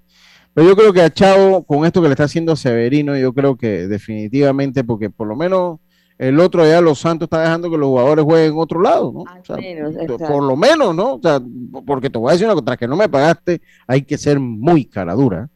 [0.60, 3.56] Pero yo creo que a Chavo, con esto que le está haciendo Severino, yo creo
[3.56, 5.80] que definitivamente, porque por lo menos
[6.18, 9.24] el otro allá, Los Santos, está dejando que los jugadores jueguen en otro lado, ¿no?
[9.26, 9.96] Al O sea, menos,
[10.28, 11.14] por lo menos, ¿no?
[11.14, 11.40] O sea,
[11.86, 14.38] porque te voy a decir una cosa, tras que no me pagaste, hay que ser
[14.42, 15.50] muy cara dura.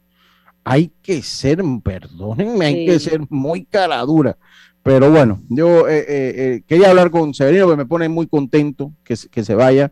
[0.64, 4.38] Hay que ser, perdónenme, hay que ser muy cara dura.
[4.84, 8.94] Pero bueno, yo eh, eh, eh, quería hablar con Severino, que me pone muy contento
[9.04, 9.92] que, se- que se vaya.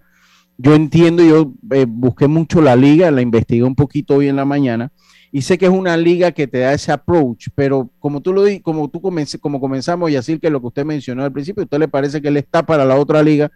[0.57, 4.45] Yo entiendo, yo eh, busqué mucho la liga, la investigué un poquito hoy en la
[4.45, 4.89] mañana
[5.31, 8.43] y sé que es una liga que te da ese approach, pero como tú lo
[8.43, 11.61] di- como tú comencé, como comenzamos y así que lo que usted mencionó al principio,
[11.61, 13.49] ¿a usted le parece que él está para la otra liga?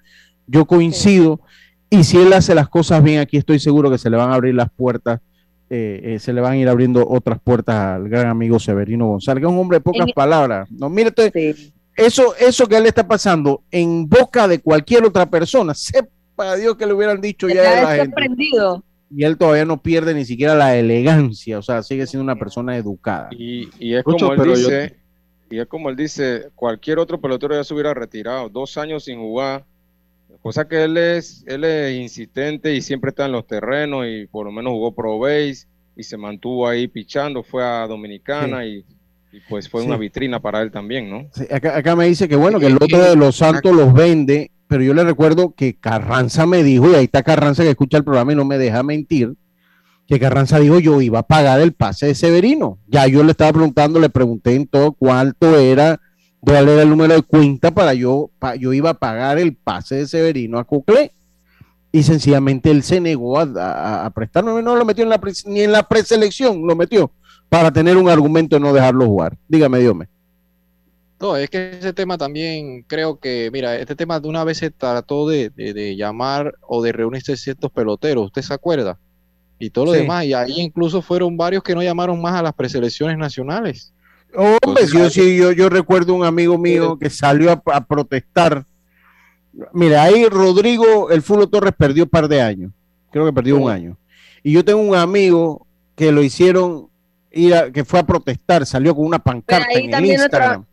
[0.48, 1.42] Yo coincido
[1.90, 4.36] y si él hace las cosas bien aquí estoy seguro que se le van a
[4.36, 5.20] abrir las puertas,
[5.70, 9.42] eh, eh, se le van a ir abriendo otras puertas al gran amigo Severino González,
[9.42, 10.70] que es un hombre de pocas En- palabras.
[10.72, 11.74] No, mire, Sí.
[11.98, 16.56] eso, eso que a él le está pasando en boca de cualquier otra persona, sepa
[16.56, 18.16] Dios que le hubieran dicho ya la gente.
[19.16, 22.76] Y él todavía no pierde ni siquiera la elegancia, o sea, sigue siendo una persona
[22.76, 23.30] educada.
[23.32, 24.96] Y, y es Lucho, como él pero yo- dice,
[25.50, 29.20] y es como él dice, cualquier otro pelotero ya se hubiera retirado, dos años sin
[29.20, 29.64] jugar,
[30.42, 34.46] cosa que él es, él es insistente y siempre está en los terrenos y por
[34.46, 38.84] lo menos jugó pro base y se mantuvo ahí pichando, fue a Dominicana y,
[39.32, 39.88] y pues fue Sí.
[39.88, 41.28] una vitrina para él también, ¿no?
[41.34, 44.52] Sí, acá, acá me dice que bueno, que el otro de los Santos los vende,
[44.68, 48.04] pero yo le recuerdo que Carranza me dijo, y ahí está Carranza que escucha el
[48.04, 49.36] programa y no me deja mentir,
[50.08, 52.80] que Carranza dijo yo iba a pagar el pase de Severino.
[52.88, 56.00] Ya yo le estaba preguntando, le pregunté en todo cuánto era,
[56.40, 60.08] cuál era el número de cuenta para yo, yo iba a pagar el pase de
[60.08, 61.12] Severino a Coclé.
[61.92, 63.44] Y sencillamente él se negó a,
[64.06, 67.10] a, no lo metió en la ni en la preselección, lo metió
[67.48, 69.38] para tener un argumento de no dejarlo jugar.
[69.48, 69.96] Dígame, Dios
[71.20, 74.70] No, es que ese tema también creo que, mira, este tema de una vez se
[74.70, 78.98] trató de, de- de llamar o de reunirse ciertos peloteros, ¿usted se acuerda?
[79.58, 80.00] Y todo lo Sí.
[80.00, 83.94] demás, y ahí incluso fueron varios que no llamaron más a las preselecciones nacionales.
[84.36, 88.66] Hombre, Entonces, yo sí, yo, yo recuerdo un amigo mío que salió a, a protestar.
[89.72, 92.72] Mira, ahí Rodrigo, el Fulo Torres perdió un par de años.
[93.12, 93.96] Creo que perdió un año.
[94.44, 96.90] Y yo tengo un amigo que lo hicieron
[97.32, 100.66] ir a, que fue a protestar, salió con una pancarta ahí en el otra- Instagram.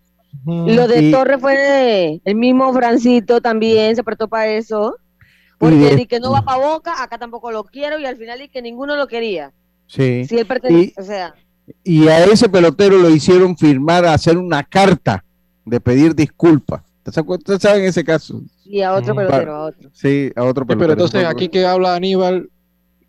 [0.44, 4.96] Lo de Y- Torres fue de- el mismo Francito también se prestó para eso.
[5.58, 8.38] Porque de- di que no va para Boca, acá tampoco lo quiero y al final
[8.40, 9.52] di que ninguno lo quería.
[9.86, 10.24] Sí.
[10.24, 11.34] Si él pertenece, Y- o sea,
[11.84, 15.24] Y a ese pelotero lo hicieron firmar, hacer una carta
[15.64, 16.82] de pedir disculpas.
[17.06, 18.40] ¿Ustedes saben ese caso?
[18.64, 19.90] y a otro Mm, pelotero, a otro.
[19.92, 20.78] Sí, a otro Sí, pelotero.
[20.78, 22.48] pero entonces aquí que habla Aníbal,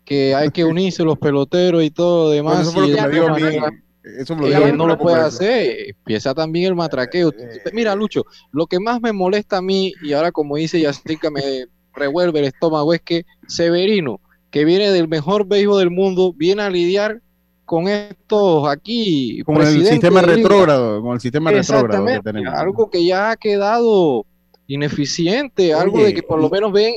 [0.04, 3.08] que hay que unirse los peloteros y todo demás, eso fue lo y que de
[3.08, 3.56] me dio a alguna mí.
[4.04, 7.30] Eso me lo eh, no lo puede hacer, empieza también el matraqueo.
[7.30, 7.62] Eh.
[7.72, 11.66] Mira, Lucho, lo que más me molesta a mí, y ahora como dice Yacirca, me
[11.94, 16.70] revuelve el estómago, es que Severino, que viene del mejor béisbol del mundo, viene a
[16.70, 17.22] lidiar
[17.64, 22.52] con estos aquí, Con el sistema retrógrado, con el sistema retrógrado que tenemos.
[22.52, 24.26] algo que ya ha quedado
[24.66, 26.94] ineficiente, algo de que por lo menos ven,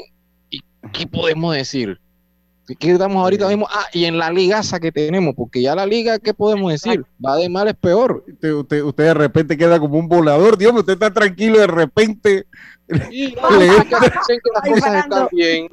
[0.50, 0.60] ¿y
[0.91, 2.00] qué podemos decir?
[2.67, 3.56] ¿Qué- ¿Qué damos ahorita Sí.
[3.56, 3.67] mismo?
[3.71, 7.03] Ah, y en la ligaza que tenemos, porque ya la liga, ¿qué podemos decir?
[7.25, 8.25] Va de mal es peor.
[8.27, 11.67] Usted, usted, usted de repente queda como un volador, Dios mío, usted está tranquilo de
[11.67, 12.45] repente.
[13.12, 15.67] Y no, creen que las cosas están bien.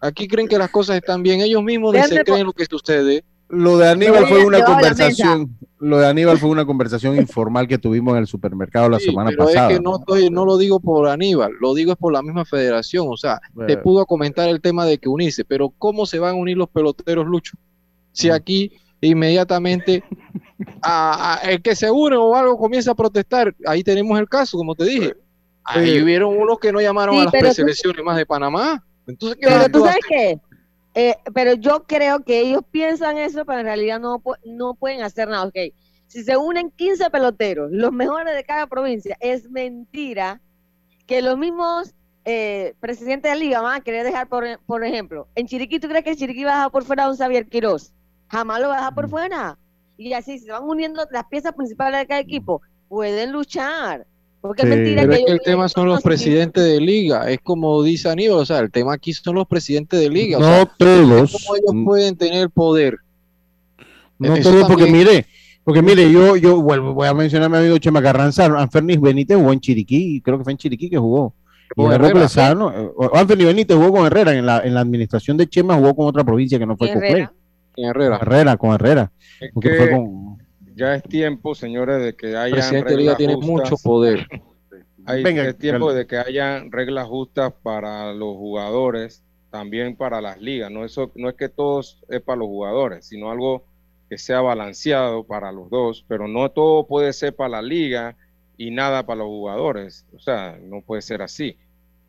[0.00, 1.40] Aquí creen que las cosas están bien.
[1.40, 3.22] Ellos mismos ni se creen lo que sucede.
[3.50, 8.12] Lo de Aníbal fue una conversación, lo de Aníbal fue una conversación informal que tuvimos
[8.14, 9.70] en el supermercado la Sí, semana pero pasada.
[9.72, 12.44] es que no, estoy, no lo digo por Aníbal, lo digo es por la misma
[12.44, 13.06] federación.
[13.10, 16.38] O sea, te pudo comentar el tema de que unirse, pero ¿cómo se van a
[16.38, 17.56] unir los peloteros, Lucho?
[18.12, 18.32] Si Mm.
[18.32, 20.04] aquí inmediatamente
[20.82, 24.56] a- a- el que se une o algo comienza a protestar, ahí tenemos el caso,
[24.58, 25.14] como te dije.
[25.64, 28.82] Ahí hubieron unos que no llamaron Sí, a las tú- preselecciones más de Panamá.
[29.06, 30.38] Entonces, ¿qué Pero tú sabes qué,
[30.94, 35.28] Eh, pero yo creo que ellos piensan eso, pero en realidad no, no pueden hacer
[35.28, 35.44] nada.
[35.46, 35.56] Ok,
[36.06, 40.40] si se unen 15 peloteros, los mejores de cada provincia, es mentira
[41.06, 45.46] que los mismos eh, presidente de liga van a querer dejar, por, por ejemplo, en
[45.46, 47.92] Chiriquí, ¿tú crees que en Chiriquí va a dejar por fuera a un Xavier Quiroz?
[48.28, 49.10] Jamás lo va a dejar por Mm.
[49.10, 49.58] fuera.
[49.96, 52.62] Y así se van uniendo las piezas principales de cada equipo.
[52.88, 54.06] Pueden luchar.
[54.40, 54.68] Porque Sí.
[54.68, 58.08] es mentira Pero es que el tema son los presidentes de liga, es como dice
[58.08, 61.32] Aníbal, o sea, el tema aquí son los presidentes de liga, o No sea, todos.
[61.32, 62.96] ¿cómo ellos pueden tener poder?
[64.18, 65.26] No Eso todo, porque también- mire,
[65.64, 69.36] porque mire, yo, yo vuelvo, voy a mencionar a mi amigo Chema Carranza, Anfernis Benítez
[69.36, 71.34] jugó en Chiriquí, creo que fue en Chiriquí que jugó.
[71.76, 72.10] Y Herrera.
[72.12, 75.74] Plesano, eh, o- Anfernis Benítez jugó con Herrera, en la, en la administración de Chema
[75.76, 77.32] jugó con otra provincia que no fue con Herrera.
[77.76, 78.18] En Herrera.
[78.20, 79.12] Herrera, con Herrera.
[79.40, 80.38] Es Porque que fue con...
[80.80, 84.26] ya es tiempo, señores, de que El haya presidente de liga tiene mucho poder.
[85.06, 90.40] Hay, Venga, es tiempo de que haya reglas justas para los jugadores, también para las
[90.40, 90.70] ligas.
[90.70, 93.64] No, Eso, no es que todos es para los jugadores, sino algo
[94.08, 98.16] que sea balanceado para los dos, pero no todo puede ser para la liga
[98.58, 100.04] y nada para los jugadores.
[100.14, 101.56] O sea, no puede ser así.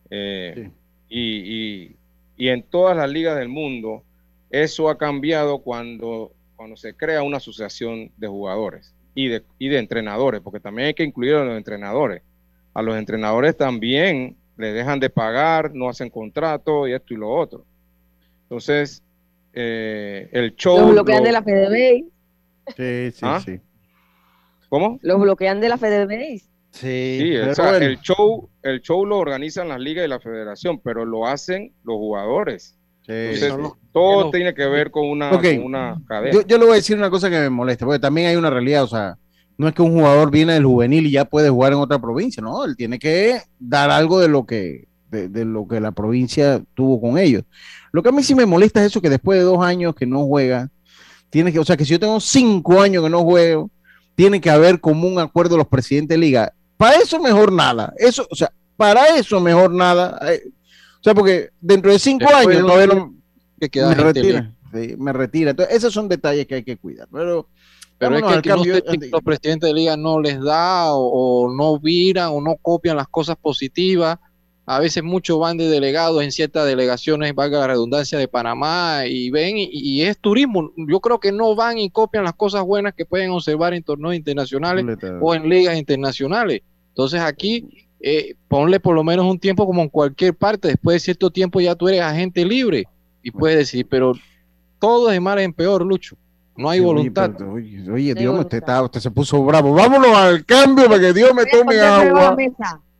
[0.09, 0.69] Eh,
[1.09, 1.95] y, y-
[2.37, 4.03] y en todas las ligas del mundo,
[4.49, 6.31] eso ha cambiado cuando,
[6.61, 10.93] cuando se crea una asociación de jugadores y de, y de entrenadores, porque también hay
[10.93, 12.21] que incluir a los entrenadores.
[12.75, 17.31] A los entrenadores también le dejan de pagar, no hacen contrato y esto y lo
[17.31, 17.65] otro.
[18.43, 19.01] Entonces,
[19.53, 20.77] eh, el show...
[20.77, 22.05] Los bloquean lo- de la FedeBase.
[22.77, 23.41] Sí, sí, ¿Ah?
[23.43, 23.59] sí.
[24.69, 24.99] ¿Cómo?
[25.01, 26.45] Los bloquean de la FedeBase.
[26.69, 27.85] Sí, Sí, o sea, bueno.
[27.87, 31.95] el show, el show lo organizan las ligas y la federación, pero lo hacen los
[31.95, 32.77] jugadores.
[33.01, 36.33] Sí, Entonces, son los- todo tiene que ver con una, con una cadena.
[36.33, 38.49] Yo, yo le voy a decir una cosa que me molesta, porque también hay una
[38.49, 39.17] realidad, o sea,
[39.57, 42.41] no es que un jugador viene del juvenil y ya puede jugar en otra provincia,
[42.41, 46.61] no, él tiene que dar algo de lo que, de, de lo que la provincia
[46.73, 47.43] tuvo con ellos.
[47.91, 50.05] Lo que a mí sí me molesta es eso que después de dos años que
[50.05, 50.69] no juega,
[51.29, 53.69] tiene que, o sea, que si yo tengo cinco años que no juego,
[54.15, 56.53] tiene que haber como un acuerdo los presidentes de liga.
[56.77, 60.17] Para eso mejor nada, eso, o sea, para eso mejor nada.
[60.31, 63.13] eh, o sea, porque dentro de cinco Después años todavía no,
[63.61, 65.51] Que queda me retira, sí, me retira.
[65.51, 67.07] Entonces, esos son detalles que hay que cuidar.
[67.11, 67.47] Pero,
[67.99, 68.75] Pero es que, al que no cambio.
[68.75, 72.97] sé los presidentes de liga no les da o, o no viran o no copian
[72.97, 74.17] las cosas positivas.
[74.65, 79.29] A veces muchos van de delegados en ciertas delegaciones, valga la redundancia, de Panamá y
[79.29, 80.71] ven y, y es turismo.
[80.75, 84.15] Yo creo que no van y copian las cosas buenas que pueden observar en torneos
[84.15, 86.61] internacionales o en ligas internacionales.
[86.89, 90.69] Entonces aquí eh, ponle por lo menos un tiempo como en cualquier parte.
[90.69, 92.87] Después de cierto tiempo ya tú eres agente libre
[93.23, 94.13] y puedes decidir, pero
[94.79, 96.15] todo es de mal en peor, Lucho.
[96.57, 97.31] No hay Sí, oye, voluntad.
[97.37, 99.73] pero, Oye, oye, Dios, usted, está, usted se puso bravo.
[99.73, 102.35] Vámonos al cambio para que Dios me tome agua.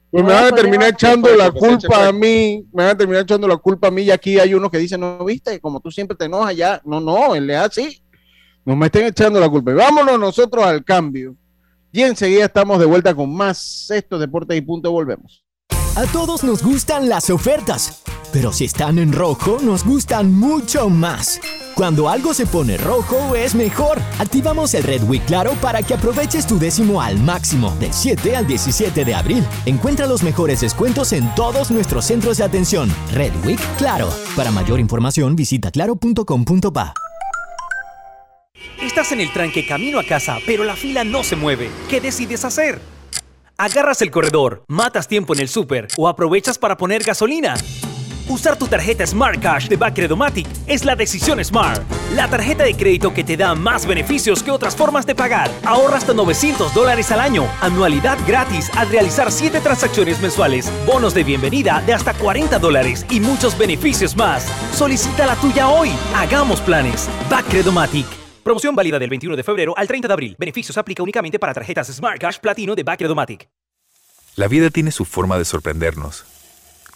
[0.10, 2.66] Pues me van a terminar echando la culpa a mí.
[2.74, 4.04] Me van a terminar echando la culpa a mí.
[4.04, 6.82] Y aquí hay unos que dicen, no viste, como tú siempre te enojas ya.
[6.86, 8.02] No, no, él es así.
[8.66, 9.74] No me estén echando la culpa.
[9.74, 11.36] Vámonos nosotros al cambio.
[11.92, 14.92] Y enseguida estamos de vuelta con más Estos Deportes y Punto.
[14.92, 15.44] Volvemos.
[15.96, 18.02] A todos nos gustan las ofertas,
[18.32, 21.40] pero si están en rojo nos gustan mucho más.
[21.76, 24.00] Cuando algo se pone rojo es mejor.
[24.20, 28.48] Activamos el Red Week Claro para que aproveches tu décimo al máximo del 7 al
[28.48, 29.46] 17 de abril.
[29.66, 32.94] Encuentra los mejores descuentos en todos nuestros centros de atención.
[33.14, 34.10] Red Week Claro.
[34.36, 36.94] Para mayor información visita claro.com.pa.
[38.82, 41.70] Estás en el tranque camino a casa, pero la fila no se mueve.
[41.90, 42.82] ¿Qué decides hacer?
[43.58, 47.54] ¿Agarras el corredor, matas tiempo en el súper o aprovechas para poner gasolina?
[48.30, 51.82] Usar tu tarjeta Smart Cash de Bacredomatic es la decisión Smart.
[52.16, 55.50] La tarjeta de crédito que te da más beneficios que otras formas de pagar.
[55.66, 57.48] Ahorra hasta 900 dólares al año.
[57.62, 60.72] Anualidad gratis al realizar 7 transacciones mensuales.
[60.86, 64.46] Bonos de bienvenida de hasta 40 dólares y muchos beneficios más.
[64.74, 65.90] Solicita la tuya hoy.
[66.16, 67.10] Hagamos planes.
[67.30, 68.06] Bacredomatic.
[68.44, 70.36] Promoción válida del 21 de febrero al 30 de abril.
[70.38, 73.50] Beneficios aplica únicamente para tarjetas Smart Cash Platino de Bacredomatic.
[74.36, 76.31] La vida tiene su forma de sorprendernos.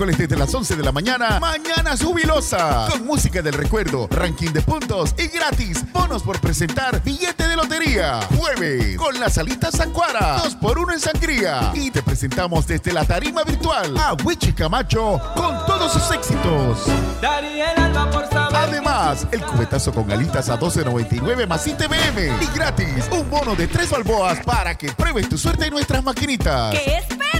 [0.00, 2.86] Miércoles desde las 11 de la mañana, Mañana Jubilosa.
[2.90, 5.84] Con música del recuerdo, ranking de puntos y gratis.
[5.92, 8.20] Bonos por presentar billete de lotería.
[8.34, 10.38] Jueves, con las alitas Sancuara.
[10.42, 11.72] 2 por 1 en sangría.
[11.74, 16.86] Y te presentamos desde la tarima virtual a Wichi Camacho con todos sus éxitos.
[18.54, 22.42] Además, el cubetazo con alitas a 12.99 más ITBM.
[22.42, 26.74] Y gratis, un bono de tres balboas para que pruebes tu suerte en nuestras maquinitas.
[26.74, 27.39] ¿Qué esperas?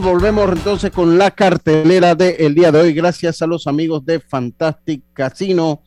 [0.10, 2.94] Volvemos entonces con la cartelera del día de hoy.
[2.94, 5.82] Gracias a los amigos de Fantastic Casino.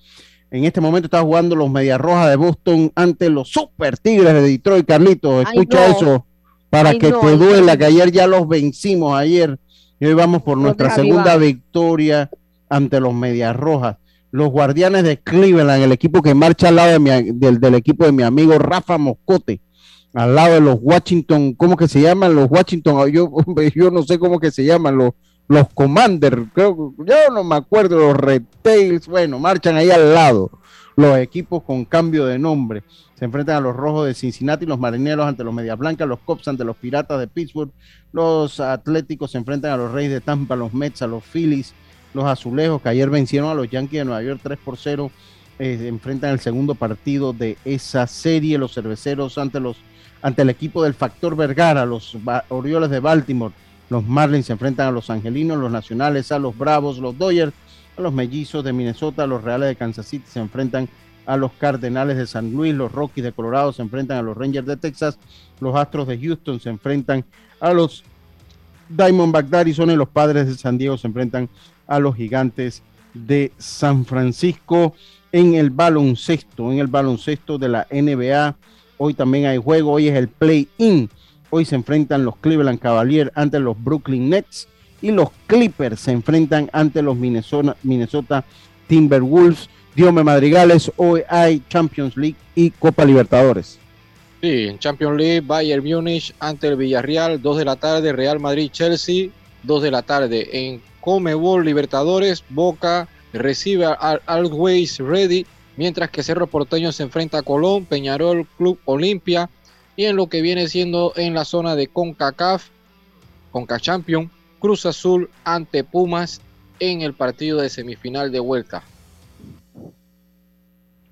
[0.51, 4.43] En este momento está jugando los Medias Rojas de Boston ante los Super Tigres de
[4.43, 4.87] Detroit.
[4.87, 5.97] Carlitos, Ay, escucha no.
[5.97, 6.27] eso
[6.71, 9.59] para Ay, que no, te duela, que ayer ya los vencimos ayer.
[9.99, 12.31] Y hoy vamos por nuestra segunda victoria
[12.69, 13.97] ante los Medias Rojas.
[14.31, 18.05] Los Guardianes de Cleveland, el equipo que marcha al lado de mi- del, del equipo
[18.07, 19.61] de mi amigo Rafa Moscote
[20.15, 22.35] al lado de los Washington, ¿cómo que se llaman?
[22.35, 23.31] Los Washington, yo,
[23.75, 25.13] yo no sé cómo que se llaman, los,
[25.49, 30.51] los Commander, creo, yo no me acuerdo, los Red Tails, bueno, marchan ahí al lado,
[30.97, 32.83] los equipos con cambio de nombre.
[33.15, 36.49] Se enfrentan a los Rojos de Cincinnati, los Marineros ante los Medias Blancas, los Cops
[36.49, 37.71] ante los Piratas de Pittsburgh,
[38.13, 41.73] los Atléticos se enfrentan a los Reyes de Tampa, los Mets, a los Phillies,
[42.15, 45.11] los Azulejos, que ayer vencieron a los Yankees de Nueva York 3 por 0,
[45.59, 49.77] eh, enfrentan el segundo partido de esa serie, los Cerveceros ante los
[50.23, 52.17] ante el equipo del Factor Vergara, los
[52.49, 53.55] Orioles de Baltimore,
[53.91, 57.53] los Marlins se enfrentan a los Angelinos, los Nacionales a los Bravos, los Dodgers,
[57.99, 60.89] a los Mellizos de Minnesota, los Reales de Kansas City se enfrentan
[61.27, 64.67] a los Cardenales de San Luis, los Rockies de Colorado se enfrentan a los Rangers
[64.67, 65.19] de Texas,
[65.61, 67.25] los Astros de Houston se enfrentan
[67.61, 68.05] a los
[68.89, 71.49] Diamondback de Arizona y los Padres de San Diego se enfrentan
[71.87, 72.83] a los Gigantes
[73.15, 74.95] de San Francisco
[75.33, 78.57] en el baloncesto, en el baloncesto de la NBA.
[79.05, 81.11] Hoy también hay juego, hoy es el play-in.
[81.51, 84.69] Hoy se enfrentan los Cleveland Cavaliers ante los Brooklyn Nets
[85.01, 88.45] y los Clippers se enfrentan ante los Minnesota, Minnesota
[88.87, 89.69] Timberwolves.
[89.97, 93.77] Diome Madrigales, hoy hay Champions League y Copa Libertadores.
[94.41, 99.31] Sí, Champions League, Bayern Múnich ante el Villarreal, 2 de la tarde, Real Madrid-Chelsea,
[99.65, 100.49] 2 de la tarde.
[100.53, 105.45] En Comebol Libertadores, Boca recibe al Always Ready,
[105.77, 109.51] mientras que Cerro Porteño se enfrenta a Colón, Peñarol, Club Olimpia,
[109.97, 112.69] y en lo que viene siendo en la zona de CONCACAF,
[113.51, 116.41] CONCACHAMPION, Cruz Azul ante Pumas
[116.79, 118.83] en el partido de semifinal de vuelta.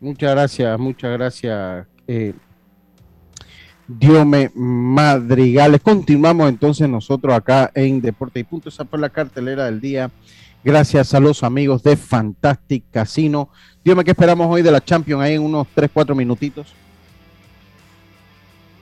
[0.00, 2.32] Muchas gracias, muchas gracias, eh,
[3.86, 5.80] Diome Madrigales.
[5.82, 8.68] Continuamos entonces nosotros acá en Deporte y Punto.
[8.68, 10.10] Esa fue la cartelera del día.
[10.62, 13.50] Gracias a los amigos de Fantastic Casino.
[13.82, 15.22] Diome, ¿qué esperamos hoy de la Champions?
[15.22, 16.74] Ahí en unos 3, 4 minutitos.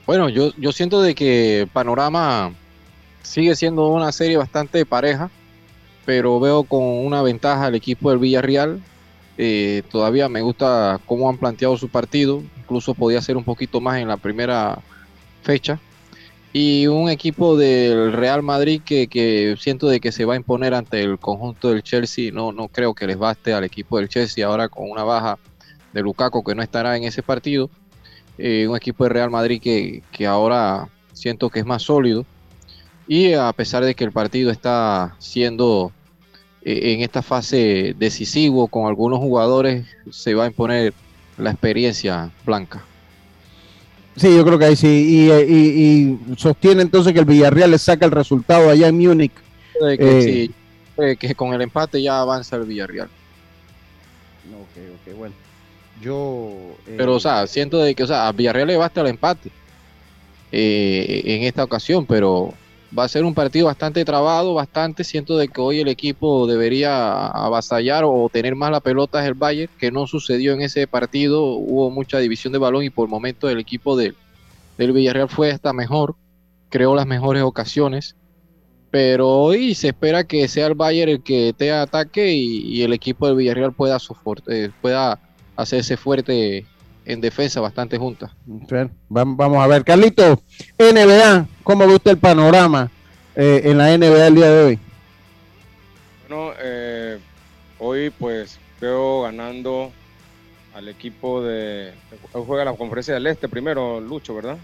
[0.05, 2.51] Bueno, yo, yo siento de que Panorama
[3.23, 5.29] sigue siendo una serie bastante pareja,
[6.05, 8.81] pero veo con una ventaja al equipo del Villarreal.
[9.37, 13.99] Eh, todavía me gusta cómo han planteado su partido, incluso podía ser un poquito más
[13.99, 14.79] en la primera
[15.43, 15.79] fecha.
[16.51, 20.73] Y un equipo del Real Madrid que, que siento de que se va a imponer
[20.73, 22.31] ante el conjunto del Chelsea.
[22.31, 25.37] No, no creo que les baste al equipo del Chelsea ahora con una baja
[25.93, 27.69] de Lukaku que no estará en ese partido.
[28.39, 32.25] Eh, un equipo de Real Madrid que, que ahora siento que es más sólido.
[33.07, 35.91] Y a pesar de que el partido está siendo
[36.61, 40.93] eh, en esta fase decisivo con algunos jugadores, se va a imponer
[41.37, 42.83] la experiencia blanca.
[44.19, 44.87] Sí, yo creo que ahí sí.
[44.87, 49.31] Y, y- y sostiene entonces que el Villarreal le saca el resultado allá en Múnich.
[49.81, 50.51] De que, Eh, sí,
[51.01, 53.07] eh, que con el empate ya avanza el Villarreal.
[54.51, 55.35] Ok, ok, bueno.
[56.01, 56.51] Yo.
[56.87, 59.49] eh, Pero, o sea, siento de que, o sea, a Villarreal le basta el empate
[60.51, 62.53] eh, en esta ocasión, pero
[62.97, 65.03] va a ser un partido bastante trabado, bastante.
[65.03, 69.33] Siento de que hoy el equipo debería avasallar o tener más la pelota es el
[69.35, 71.43] Bayern, que no sucedió en ese partido.
[71.43, 74.15] Hubo mucha división de balón y por momentos el equipo del,
[74.77, 76.15] Villarreal fue hasta mejor,
[76.69, 78.15] creó las mejores ocasiones.
[78.91, 83.27] Pero hoy se espera que sea el Bayern el que te ataque y, el equipo
[83.27, 83.97] del Villarreal pueda,
[84.47, 85.19] eh, pueda
[85.55, 86.65] hacerse fuerte
[87.11, 88.31] en defensa bastante junta.
[88.45, 90.39] Bueno, vam- Vamos a ver, Carlito,
[90.77, 92.89] NBA, ¿cómo ve usted el panorama
[93.35, 94.79] eh, en la NBA el día de hoy?
[96.27, 97.17] Bueno, eh,
[97.79, 99.91] hoy pues veo ganando
[100.75, 101.93] al equipo de...
[102.31, 104.57] Juega la conferencia del Este primero, Lucho, ¿verdad?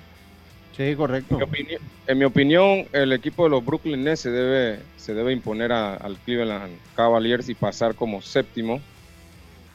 [0.77, 1.35] Sí, correcto.
[1.35, 5.13] En mi opinión, en mi opinión, el equipo de los Brooklyn Nets se debe, se
[5.13, 8.79] debe imponer a- al Cleveland Cavaliers y pasar como séptimo.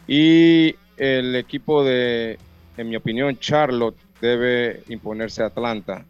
[0.06, 2.38] Y el equipo de,
[2.76, 6.04] en mi opinión, Charlotte debe imponerse a Atlanta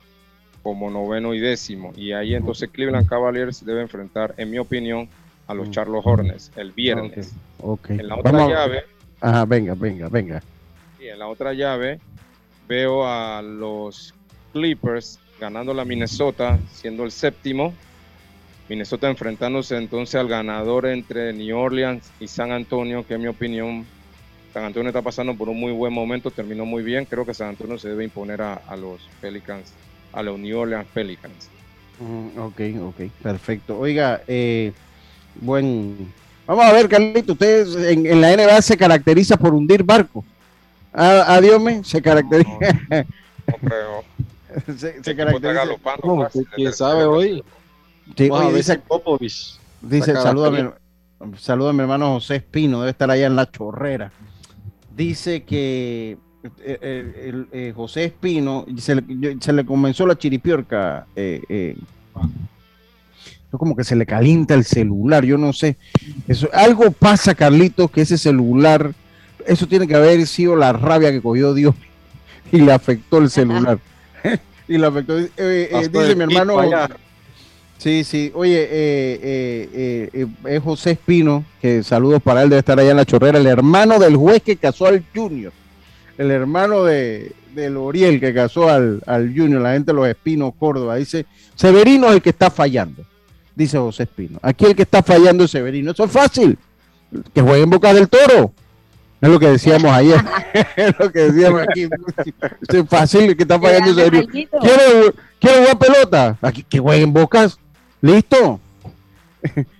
[0.62, 1.92] como noveno y décimo.
[1.96, 5.08] Y ahí entonces Cleveland Cavaliers debe enfrentar, en mi opinión,
[5.46, 7.32] a los Charlotte Hornets el viernes.
[7.60, 7.90] Ok.
[7.90, 8.84] En la otra Vamos llave,
[9.20, 10.42] Ajá, venga, venga, venga.
[11.00, 11.98] y en la otra llave
[12.68, 14.14] veo a los
[14.52, 17.72] Clippers ganando la Minnesota, siendo el séptimo.
[18.68, 23.84] Minnesota enfrentándose entonces al ganador entre New Orleans y San Antonio, que en mi opinión,
[24.52, 27.04] San Antonio está pasando por un muy buen momento, terminó muy bien.
[27.04, 29.72] Creo que San Antonio se debe imponer a, a los Pelicans,
[30.12, 31.48] a los New Orleans Pelicans.
[32.00, 33.78] Mm, ok, ok, perfecto.
[33.78, 34.72] Oiga, eh,
[35.36, 36.12] buen.
[36.46, 40.24] Vamos a ver, Carlito, ustedes en, en la NBA se caracteriza por hundir barcos.
[40.92, 42.50] Ah, Adiós, me, se caracteriza.
[43.46, 44.04] No creo.
[44.76, 45.64] se, se caracteriza.
[45.82, 47.44] fácil ¿Quién sabe hoy?
[48.16, 50.32] Sí, a oye, dice, Popovich dice a
[51.72, 54.10] mi hermano José Espino, debe estar allá en la chorrera.
[55.00, 56.18] Dice que
[56.62, 61.06] eh, eh, el, José Espino se le, se le comenzó la chiripiorca.
[61.16, 61.76] Eh, eh,
[63.50, 65.78] como que se le calienta el celular, yo no sé.
[66.28, 68.92] Eso, algo pasa, Carlitos, que ese celular,
[69.46, 71.74] eso tiene que haber sido la rabia que cogió Dios
[72.52, 73.78] y le afectó el celular.
[74.68, 75.18] y le afectó.
[75.18, 76.58] eh, dice mi hermano.
[76.58, 76.90] allá.
[77.80, 78.30] Sí, sí.
[78.34, 78.68] Oye, eh,
[79.22, 83.06] eh, eh, eh, es José Espino, que saludos para él, debe estar allá en la
[83.06, 85.50] chorrera, el hermano del juez que casó al Junior,
[86.18, 90.52] el hermano de, del Oriel que casó al, al Junior, la gente de los Espinos,
[90.58, 90.96] Córdoba.
[90.96, 91.24] Dice,
[91.54, 93.02] Severino es el que está fallando,
[93.54, 94.38] dice José Espino.
[94.42, 95.92] Aquí el que está fallando es Severino.
[95.92, 96.58] Eso es fácil,
[97.32, 98.52] que juegue en boca del toro.
[99.22, 100.22] Es lo que decíamos ayer,
[100.76, 101.84] es lo que decíamos aquí.
[102.68, 104.26] Eso es fácil, el que está fallando es Severino.
[104.30, 106.38] ¿Quiere, quiere jugar pelota?
[106.42, 107.58] Aquí, que juegue en bocas.
[108.00, 108.60] ¿Listo?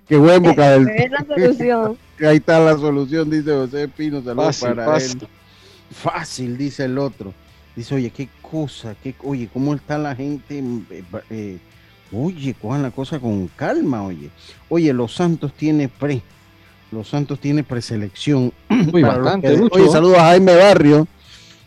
[0.08, 1.98] que juegue en boca del Es la solución.
[2.26, 4.22] Ahí está la solución, dice José Pino.
[4.22, 5.18] Saludos Fácil, para fácil.
[5.22, 5.28] él.
[5.92, 7.32] Fácil, dice el otro.
[7.76, 10.58] Dice, oye, qué cosa, qué, oye, cómo está la gente.
[10.90, 11.58] eh, eh,
[12.12, 14.30] oye, cojan la cosa con calma, oye.
[14.68, 16.20] Oye, Los Santos tiene pre.
[16.92, 18.52] Los Santos tiene preselección.
[18.92, 19.68] Uy, Para los bastante, que-.
[19.70, 21.06] Oye, saludos a Jaime Barrio.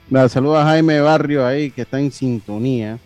[0.10, 3.00] La- Saludos a Jaime Barrio ahí que está en sintonía.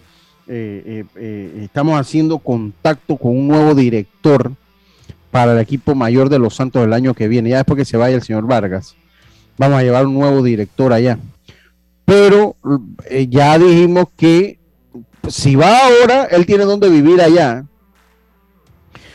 [0.50, 4.54] Eh, eh, eh, estamos haciendo contacto con un nuevo director
[5.30, 7.50] para el equipo mayor de los Santos del año que viene.
[7.50, 8.95] Ya después que se vaya el señor Vargas,
[9.58, 11.20] vamos a llevar un nuevo director allá.
[12.06, 12.56] Pero
[13.28, 14.60] ya dijimos que
[15.28, 17.66] si va ahora, él tiene donde vivir allá.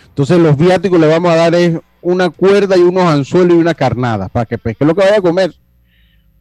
[0.09, 3.75] Entonces los viáticos le vamos a dar es una cuerda y unos anzuelos y una
[3.75, 5.55] carnada para que pesque lo que vaya a comer.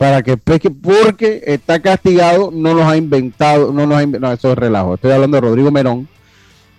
[0.02, 4.32] Para que pesque, porque está castigado, no nos ha inventado, no nos ha, inv- no,
[4.32, 4.96] eso es relajo.
[4.96, 6.08] Estoy hablando de Rodrigo Merón,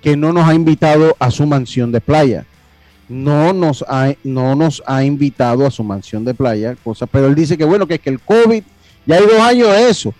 [0.02, 2.44] que no nos ha invitado a su mansión de playa.
[3.08, 7.36] No nos ha, no nos ha invitado a su mansión de playa, cosa, pero él
[7.36, 8.64] dice que bueno, que es que el COVID,
[9.06, 10.12] ya hay dos años de eso.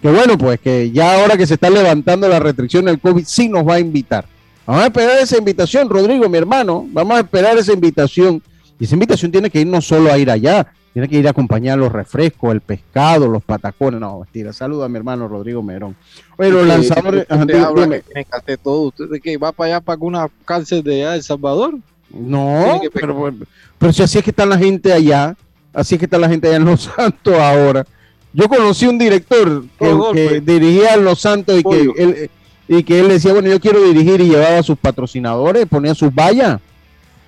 [0.00, 3.48] Que bueno, pues que ya ahora que se está levantando la restricción del COVID, sí
[3.48, 4.26] nos va a invitar.
[4.64, 6.86] Vamos a esperar esa invitación, Rodrigo, mi hermano.
[6.92, 8.40] Vamos a esperar esa invitación.
[8.78, 11.30] Y esa invitación tiene que ir no solo a ir allá, tiene que ir a
[11.30, 13.98] acompañar los refrescos, el pescado, los patacones.
[13.98, 14.52] No, mentira.
[14.52, 15.96] Saluda a mi hermano Rodrigo Merón.
[16.36, 17.26] Oye, los lanzadores.
[18.46, 18.82] que todo.
[18.82, 19.36] ¿Usted de qué?
[19.36, 21.74] ¿Va para allá para una cárcel de allá de El Salvador?
[22.10, 23.34] No, pero,
[23.76, 25.34] pero si así es que está la gente allá,
[25.72, 27.84] así es que está la gente allá en Los Santos ahora.
[28.32, 32.30] Yo conocí un director que, dirigía en Los Santos y que, él,
[32.68, 36.14] y que él decía, bueno, yo quiero dirigir y llevaba a sus patrocinadores, ponía sus
[36.14, 36.60] vallas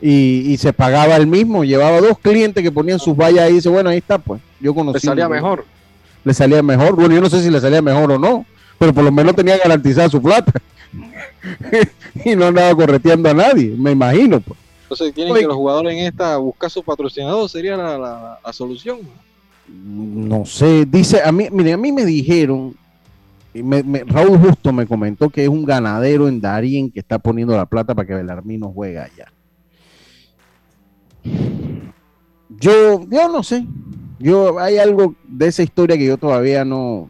[0.01, 1.64] y, y se pagaba él mismo.
[1.64, 4.40] Llevaba dos clientes que ponían sus vallas ahí y dice, bueno, ahí está, pues.
[4.61, 4.97] Yo conocí.
[4.99, 5.64] Le salía mejor.
[6.24, 6.94] Le salía mejor.
[6.97, 8.44] Bueno, yo no sé si le salía mejor o no,
[8.78, 10.53] pero por lo menos tenía garantizada su plata.
[12.24, 14.40] y no andaba correteando a nadie, me imagino.
[14.40, 14.59] Pues.
[14.82, 15.42] Entonces tienen Oye.
[15.42, 18.99] que los jugadores en esta buscar su patrocinador, sería la, la- la solución.
[19.68, 22.74] No sé, dice, a mí, mire, a mí me dijeron,
[23.53, 27.18] y me- me- Raúl Justo me comentó que es un ganadero en Darien que está
[27.18, 29.26] poniendo la plata para que Belarmino juegue allá.
[32.59, 33.66] Yo, yo no sé,
[34.18, 37.09] yo hay algo de esa historia que yo todavía no,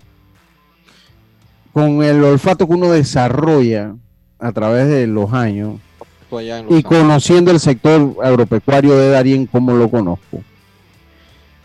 [1.72, 3.94] con el olfato que uno desarrolla
[4.38, 5.74] a través de los años
[6.30, 10.42] Los y conociendo el sector agropecuario de Darien como lo conozco.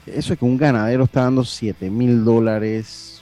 [0.06, 3.22] Eso es que un ganadero está dando 7 mil dólares.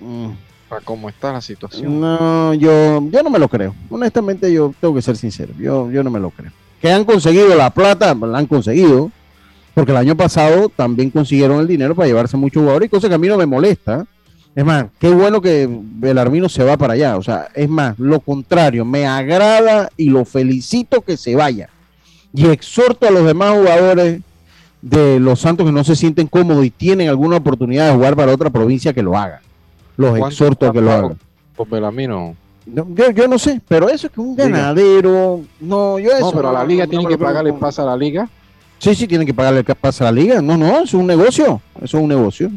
[0.00, 0.28] mm,
[0.68, 2.00] Para cómo está la situación.
[2.00, 3.74] No, yo, yo no me lo creo.
[3.90, 5.52] Honestamente, yo tengo que ser sincero.
[5.58, 6.52] Yo, yo no me lo creo.
[6.80, 9.10] Que han conseguido la plata, la han conseguido.
[9.74, 13.14] Porque el año pasado también consiguieron el dinero para llevarse muchos jugadores y cosa que
[13.14, 14.06] a mí no me molesta.
[14.54, 17.16] Es más, qué bueno que Belarmino se va para allá.
[17.16, 21.68] O sea, es más, lo contrario, me agrada y lo felicito que se vaya.
[22.34, 24.20] Y exhorto a los demás jugadores
[24.82, 28.32] de los Santos que no se sienten cómodos y tienen alguna oportunidad de jugar para
[28.32, 29.40] otra provincia que lo hagan.
[29.96, 31.18] Los ¿Cuánto exhorto a que lo hagan.
[31.54, 32.34] Por Belamino.
[32.72, 35.42] No, yo, yo no sé, pero eso es que un ganadero.
[35.60, 36.26] No, yo eso.
[36.26, 38.28] No, pero a la liga no tienen me que pagarle pase a la liga.
[38.78, 40.40] Sí, sí, tienen que pagarle el pase a la liga.
[40.40, 41.60] No, no, es un negocio.
[41.76, 42.50] Eso es un negocio.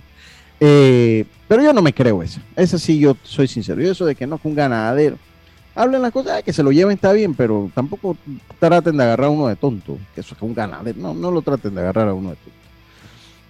[0.60, 2.40] Eh, pero yo no me creo eso.
[2.56, 3.82] Eso sí, yo soy sincero.
[3.82, 5.18] Yo eso de que no es un ganadero.
[5.74, 8.18] Hablen las cosas, que se lo lleven está bien, pero tampoco
[8.60, 9.98] traten de agarrar a uno de tonto.
[10.14, 11.00] Que eso es que un ganadero.
[11.00, 12.60] No, no lo traten de agarrar a uno de tonto.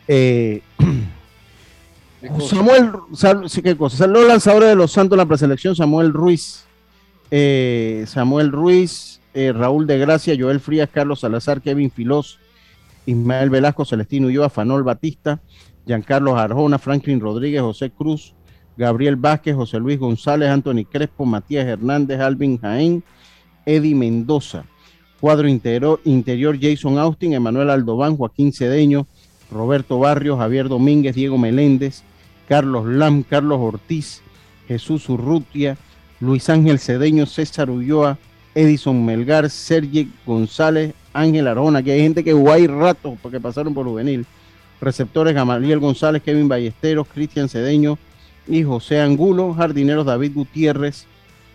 [0.07, 0.61] Eh,
[2.47, 4.05] Samuel, sal- ¿qué cosa?
[4.07, 6.65] Los lanzadores de los Santos en la preselección, Samuel Ruiz,
[7.31, 12.37] eh, Samuel Ruiz, eh, Raúl de Gracia, Joel Frías, Carlos Salazar, Kevin Filós,
[13.05, 15.39] Ismael Velasco, Celestino Ulloa, Fanol Batista,
[15.85, 18.33] Giancarlo Arjona, Franklin Rodríguez, José Cruz,
[18.77, 23.03] Gabriel Vázquez, José Luis González, Anthony Crespo, Matías Hernández, Alvin Jaén,
[23.65, 24.65] Eddie Mendoza.
[25.19, 29.07] Cuadro interior, interior Jason Austin, Emanuel Aldován, Joaquín Cedeño,
[29.51, 32.03] Roberto Barrios, Javier Domínguez, Diego Meléndez,
[32.51, 34.21] Carlos Lam, Carlos Ortiz,
[34.67, 35.77] Jesús Urrutia,
[36.19, 38.17] Luis Ángel Cedeño, César Ulloa,
[38.53, 43.73] Edison Melgar, Sergi González, Ángel Arjona, que hay gente que jugó ahí rato porque pasaron
[43.73, 44.25] por juvenil.
[44.81, 47.97] Receptores Gamaliel González, Kevin Ballesteros, Cristian Cedeño
[48.45, 51.05] y José Angulo, jardineros David Gutiérrez,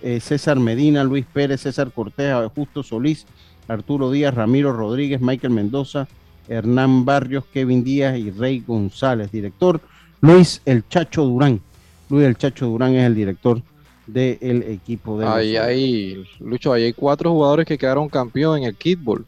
[0.00, 3.26] eh, César Medina, Luis Pérez, César Cortés, Justo Solís,
[3.68, 6.08] Arturo Díaz, Ramiro Rodríguez, Michael Mendoza,
[6.48, 9.30] Hernán Barrios, Kevin Díaz y Rey González.
[9.30, 9.82] Director
[10.20, 11.60] Luis El Chacho Durán.
[12.08, 13.62] Luis El Chacho Durán es el director
[14.06, 18.76] del equipo de Ahí hay, Lucho, ahí hay cuatro jugadores que quedaron campeón en el
[18.76, 19.24] kickball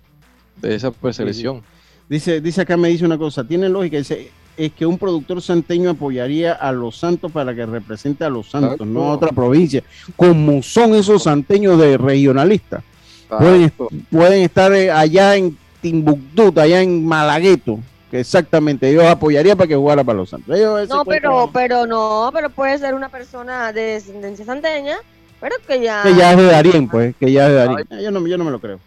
[0.57, 1.63] de esa preselección.
[2.09, 5.91] Dice, dice acá, me dice una cosa, tiene lógica, dice, es que un productor santeño
[5.91, 9.83] apoyaría a los santos para que represente a los santos, no a otra provincia,
[10.17, 12.83] como son esos santeños de regionalistas.
[13.29, 13.71] Pueden,
[14.11, 17.79] pueden estar eh, allá en Timbuktu, allá en Malagueto,
[18.13, 20.57] exactamente, ellos apoyaría para que jugara para los santos.
[20.57, 24.97] Ellos No, pero, pero no, pero puede ser una persona de descendencia santeña,
[25.41, 26.03] pero que ya.
[26.03, 27.89] Que ya es de Darien, pues, que ya es de Darien.
[27.91, 28.81] Ah, Yo no, yo no me lo creo.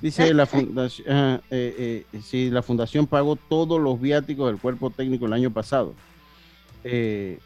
[0.00, 4.90] Dice la fundación, ajá, eh, eh, sí, la fundación pagó todos los viáticos del cuerpo
[4.90, 5.94] técnico el año pasado.
[6.84, 7.38] Eh,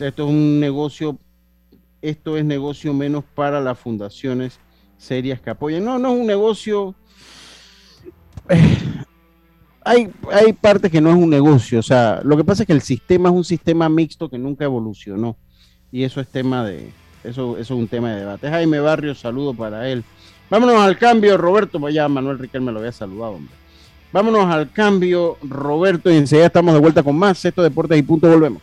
[0.00, 1.16] esto es un negocio,
[2.02, 4.58] esto es negocio menos para las fundaciones
[4.98, 5.84] serias que apoyan.
[5.84, 6.94] No, no es un negocio.
[9.86, 11.78] Hay, hay partes que no es un negocio.
[11.78, 14.64] O sea, lo que pasa es que el sistema es un sistema mixto que nunca
[14.64, 15.36] evolucionó.
[15.92, 16.90] Y eso es tema de,
[17.22, 18.50] eso, eso es un tema de debate.
[18.50, 20.02] Jaime Barrios, saludo para él.
[20.50, 21.78] Vámonos al cambio, Roberto.
[21.78, 23.54] Pues ya Manuel Riquelme me lo había saludado, hombre.
[24.12, 27.44] Vámonos al cambio, Roberto, y enseguida estamos de vuelta con más.
[27.44, 28.62] Esto Deportes y Punto, volvemos.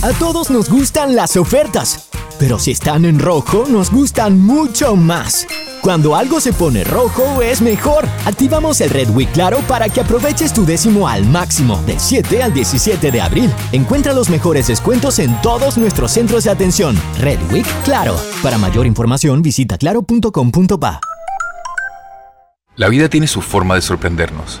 [0.00, 5.44] A todos nos gustan las ofertas, pero si están en rojo, nos gustan mucho más.
[5.82, 8.06] Cuando algo se pone rojo es mejor.
[8.24, 12.54] Activamos el Red Week Claro para que aproveches tu décimo al máximo del 7 al
[12.54, 13.52] 17 de abril.
[13.72, 16.96] Encuentra los mejores descuentos en todos nuestros centros de atención.
[17.18, 18.16] Red Week Claro.
[18.40, 21.00] Para mayor información visita claro.com.pa.
[22.76, 24.60] La vida tiene su forma de sorprendernos,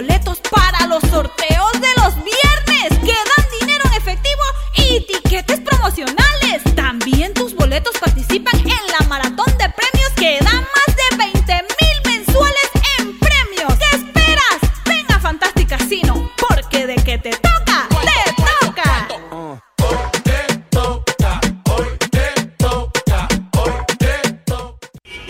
[0.00, 4.42] Boletos para los sorteos de los viernes, que dan dinero en efectivo
[4.74, 6.62] y tiquetes promocionales.
[6.74, 12.16] También tus boletos participan en la maratón de premios que dan más de 20 mil
[12.16, 13.74] mensuales en premios.
[13.78, 14.58] ¿Qué esperas?
[14.86, 18.32] Ven a Fantastic Casino, porque de que te toca, te
[18.64, 19.08] toca.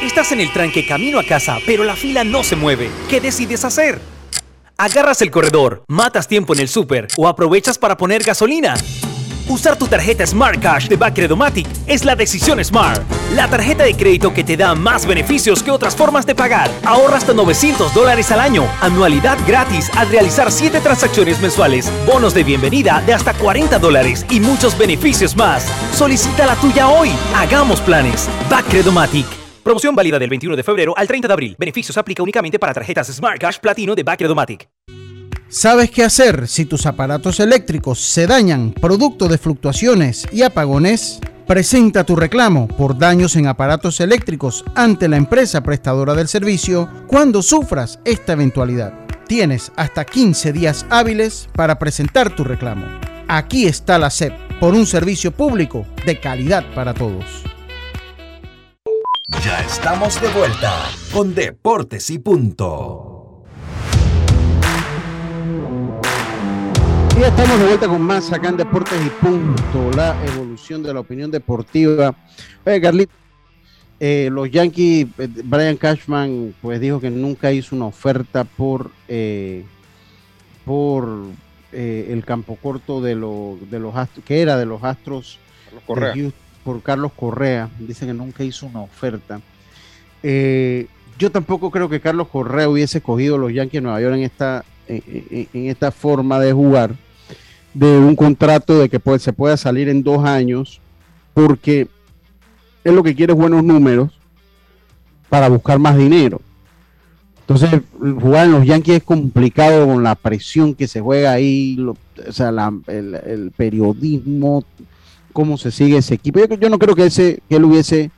[0.01, 2.89] Estás en el tranque camino a casa, pero la fila no se mueve.
[3.09, 4.20] ¿Qué decides hacer?
[4.81, 8.73] ¿Agarras el corredor, matas tiempo en el súper o aprovechas para poner gasolina?
[9.47, 13.03] Usar tu tarjeta Smart Cash de Bacredomatic es la decisión Smart.
[13.35, 16.71] La tarjeta de crédito que te da más beneficios que otras formas de pagar.
[16.87, 18.67] Ahorra hasta 900 dólares al año.
[18.81, 21.93] Anualidad gratis al realizar 7 transacciones mensuales.
[22.07, 25.67] Bonos de bienvenida de hasta 40 dólares y muchos beneficios más.
[25.95, 27.11] Solicita la tuya hoy.
[27.35, 28.31] Hagamos planes.
[28.49, 29.40] Bacredomatic.
[29.71, 31.57] Promoción válida del 21 de febrero al 30 de abril.
[31.57, 34.69] Beneficios aplica únicamente para tarjetas Smart Cash Platino de Bacredomatic.
[35.49, 41.21] ¿Sabes qué hacer si tus aparatos eléctricos se dañan producto de fluctuaciones y apagones?
[41.47, 47.41] Presenta tu reclamo por daños en aparatos eléctricos ante la empresa prestadora del servicio cuando
[47.41, 48.93] sufras esta eventualidad.
[49.29, 52.87] Tienes hasta 15 días hábiles para presentar tu reclamo.
[53.29, 57.45] Aquí está la SEP por un servicio público de calidad para todos.
[59.45, 60.73] Ya estamos de vuelta
[61.13, 63.43] con Deportes y Punto.
[67.19, 71.01] Y estamos de vuelta con más acá en Deportes y Punto, la evolución de la
[71.01, 72.15] opinión deportiva.
[72.67, 73.13] Oye, Carlito,
[73.99, 79.65] eh, los Yankees, eh, Brian Cashman, pues dijo que nunca hizo una oferta por, eh,
[80.67, 81.09] por
[81.73, 85.39] eh, el campo corto de, lo- de los astros, que era de los astros
[85.87, 86.13] Correa.
[86.15, 87.69] Houston, por Carlos Correa.
[87.79, 89.41] Dice que nunca hizo una oferta.
[90.23, 90.87] Eh,
[91.19, 94.65] yo tampoco creo que Carlos Correa hubiese cogido los Yankees de Nueva York en esta,
[94.89, 96.95] en, esta forma de jugar,
[97.75, 100.81] de un contrato de que se pueda salir en dos años,
[101.35, 101.89] porque
[102.85, 104.19] él lo que quiere es buenos números
[105.29, 106.41] para buscar más dinero.
[107.41, 112.33] Entonces, jugar en los Yankees es complicado con la presión que se juega ahí, o
[112.33, 112.51] sea,
[112.87, 114.65] el periodismo,
[115.33, 116.41] cómo se sigue ese equipo.
[116.41, 118.11] Yo, yo no creo que, ese, que él hubiese,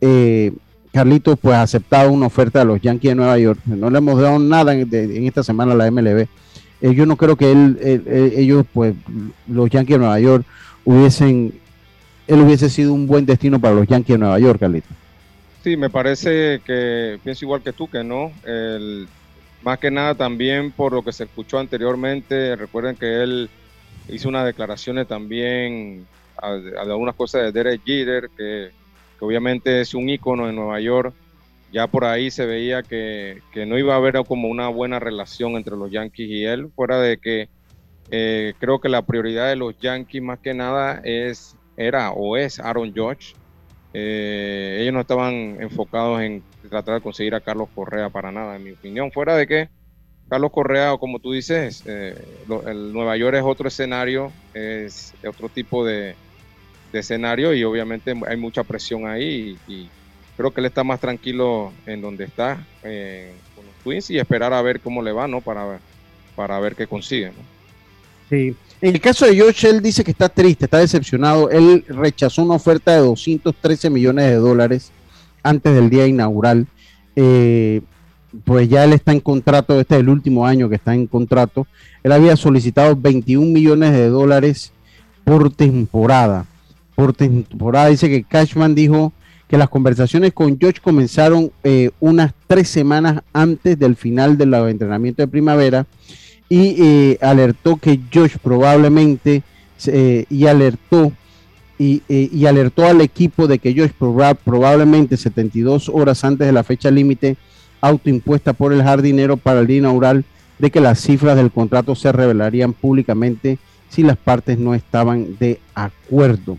[0.00, 0.52] eh,
[0.92, 3.60] Carlitos, pues aceptado una oferta de los Yankees de Nueva York.
[3.66, 6.26] No le hemos dado nada en, esta semana a la MLB.
[6.80, 7.78] Eh, yo no creo que él,
[8.36, 8.94] ellos, pues,
[9.46, 10.44] los Yankees de Nueva York
[10.84, 11.52] hubiesen,
[12.26, 14.90] él hubiese sido un buen destino para los Yankees de Nueva York, Carlitos.
[15.62, 18.30] Sí, me parece que pienso igual que tú, que no.
[19.62, 22.54] Más que nada también por lo que se escuchó anteriormente.
[22.54, 23.50] Recuerden que él
[24.08, 26.06] hizo unas declaraciones también
[26.38, 28.70] a, algunas cosas de Derek Jeter, que,
[29.18, 31.14] que obviamente es un ícono en Nueva York.
[31.72, 35.56] Ya por ahí se veía que, que no iba a haber como una buena relación
[35.56, 37.48] entre los Yankees y él, fuera de que
[38.10, 42.60] eh, creo que la prioridad de los Yankees más que nada es, era o es
[42.60, 43.34] Aaron Judge.
[43.92, 48.64] Eh, ellos no estaban enfocados en tratar de conseguir a Carlos Correa para nada, en
[48.64, 49.10] mi opinión.
[49.10, 49.68] Fuera de que
[50.28, 52.14] Carlos Correa, como tú dices, eh,
[52.66, 56.14] el Nueva York es otro escenario, es otro tipo de,
[56.92, 59.88] de escenario y obviamente hay mucha presión ahí y,
[60.36, 64.52] creo que él está más tranquilo en donde está eh, con los Twins y esperar
[64.52, 65.40] a ver cómo le va, ¿no?
[65.40, 65.78] Para,
[66.34, 67.56] para ver qué consigue, ¿no?
[68.28, 68.54] Sí.
[68.82, 71.48] En el caso de Josh, él dice que está triste, está decepcionado.
[71.48, 74.92] Él rechazó una oferta de 213 millones de dólares
[75.42, 76.66] antes del día inaugural.
[77.14, 77.80] Eh,
[78.44, 81.66] pues ya él está en contrato, este es el último año que está en contrato.
[82.02, 84.72] Él había solicitado 21 millones de dólares
[85.24, 86.44] por temporada.
[86.96, 89.12] Por temporada dice que Cashman dijo
[89.48, 95.22] que las conversaciones con George comenzaron eh, unas tres semanas antes del final del entrenamiento
[95.22, 95.86] de primavera
[96.48, 99.42] y eh, alertó que Josh probablemente
[99.86, 101.12] eh, y alertó
[101.78, 103.92] y, alertó al equipo de que Josh
[104.42, 107.36] probablemente 72 horas antes de la fecha límite
[107.82, 110.24] autoimpuesta por el jardinero para el inaugural
[110.58, 113.58] de que las cifras del contrato se revelarían públicamente
[113.90, 116.56] si las partes no estaban de acuerdo.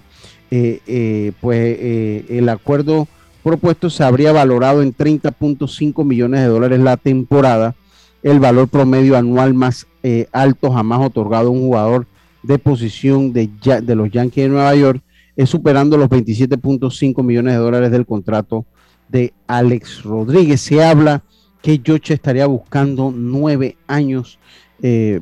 [0.49, 3.09] Eh, eh, pues eh, el acuerdo
[3.43, 7.75] propuesto se habría valorado en 30.5 millones de dólares la temporada,
[8.23, 9.87] el valor promedio anual más
[10.31, 12.07] alto jamás otorgado a un jugador
[12.43, 13.49] de posición de,
[13.87, 15.01] los Yankees de Nueva York,
[15.35, 18.65] es superando los 27.5 millones de dólares del contrato
[19.09, 20.61] de Alex Rodríguez.
[20.61, 21.23] Se habla
[21.61, 24.39] que George estaría buscando nueve años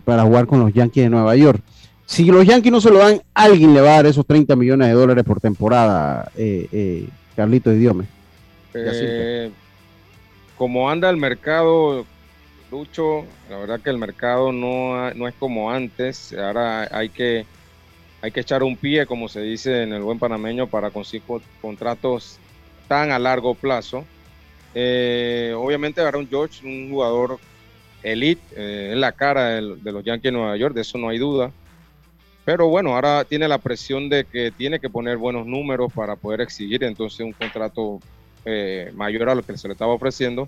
[0.04, 1.64] para jugar con los Yankees de Nueva York.
[2.06, 4.88] Si los Yankees no se lo dan, alguien le va a dar esos 30 millones
[4.88, 8.06] de dólares por temporada, eh, eh, Carlito Idiome.
[8.76, 9.52] Eh,
[10.56, 12.06] como anda el mercado,
[12.70, 16.34] Lucho, la verdad que el mercado no, no es como antes.
[16.34, 17.46] Ahora hay que,
[18.22, 21.24] hay que echar un pie, como se dice en el buen panameño, para conseguir
[21.60, 22.38] contratos
[22.88, 24.06] tan a largo plazo.
[24.76, 27.40] Eh, obviamente Aaron George, un jugador
[28.04, 31.52] elite, en la cara de los Yankees de Nueva York, de eso no hay duda.
[32.46, 36.42] Pero bueno, ahora tiene la presión de que tiene que poner buenos números para poder
[36.42, 38.00] exigir entonces un contrato
[38.46, 40.48] eh, mayor a lo que se le estaba ofreciendo.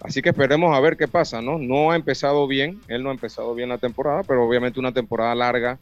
[0.00, 1.58] Así que esperemos a ver qué pasa, ¿no?
[1.58, 5.34] No ha empezado bien, él no ha empezado bien la temporada, pero obviamente una temporada
[5.34, 5.78] larga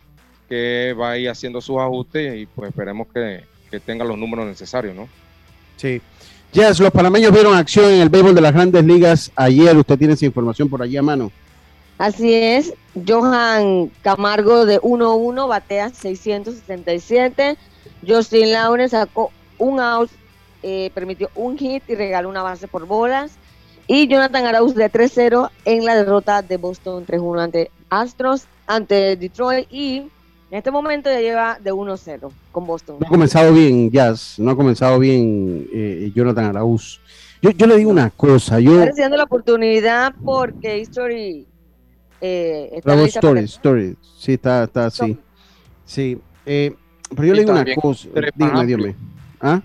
[0.48, 4.46] que va a ir haciendo sus ajustes y pues esperemos que, que tenga los números
[4.46, 5.08] necesarios, ¿no?
[5.76, 6.00] Sí.
[6.52, 9.76] Yes, los panameños vieron acción en el béisbol de las grandes ligas ayer.
[9.76, 11.32] Usted tiene esa información por allí a mano.
[11.98, 12.74] Así es,
[13.06, 17.56] Johan Camargo de 1-1 batea 667.
[18.06, 20.10] Justin Lawrence sacó un out,
[20.62, 23.32] eh, permitió un hit y regaló una base por bolas.
[23.86, 29.66] Y Jonathan Arauz de 3-0 en la derrota de Boston 3-1 ante Astros, ante Detroit.
[29.70, 29.98] Y
[30.50, 32.96] en este momento ya lleva de 1-0 con Boston.
[32.98, 34.38] No ha comenzado bien, Jazz.
[34.38, 37.00] No ha comenzado bien eh, Jonathan Arauz.
[37.42, 38.58] Yo, yo, le digo una cosa.
[38.58, 38.82] Yo...
[38.82, 41.46] Está la oportunidad porque History
[42.26, 45.18] eh, está Story, Story, sí, está, está, sí.
[45.84, 46.74] Sí, eh,
[47.10, 48.94] pero yo le digo una cosa, dígame, dígame.
[49.40, 49.60] ¿Ah?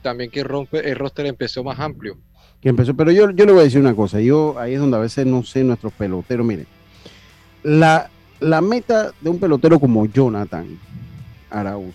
[0.00, 2.16] También que rompe, el roster empezó más amplio.
[2.60, 4.98] Que empezó, pero yo, yo le voy a decir una cosa, yo ahí es donde
[4.98, 6.66] a veces no sé nuestros peloteros, miren,
[7.64, 10.78] la, la meta de un pelotero como Jonathan
[11.50, 11.94] Arauz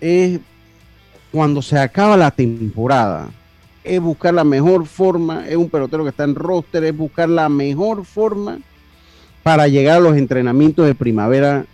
[0.00, 0.38] es
[1.32, 3.30] cuando se acaba la temporada,
[3.84, 7.48] es buscar la mejor forma, es un pelotero que está en roster, es buscar la
[7.48, 8.58] mejor forma
[9.42, 11.64] para llegar a los entrenamientos de primavera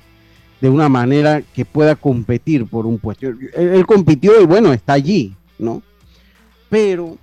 [0.60, 3.26] de una manera que pueda competir por un puesto.
[3.26, 5.82] Él, compitió y bueno, está allí, ¿no?
[6.70, 7.18] Pero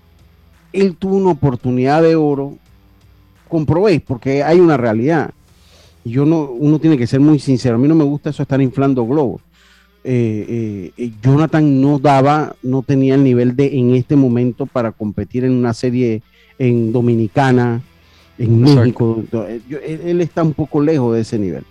[0.71, 2.57] él tuvo una oportunidad de oro,
[3.47, 5.31] comprobéis, porque hay una realidad.
[6.05, 7.75] Yo no, uno tiene que ser muy sincero.
[7.75, 9.41] A mí no me gusta eso estar inflando globos.
[10.05, 15.45] Eh, eh, Jonathan no daba, no tenía el nivel de en este momento para competir
[15.45, 16.21] en una serie
[16.59, 17.81] en Dominicana,
[18.37, 19.23] en México.
[19.85, 21.63] Él, está un poco lejos de ese nivel.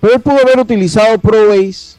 [0.00, 1.96] Pero él pudo haber utilizado ProBase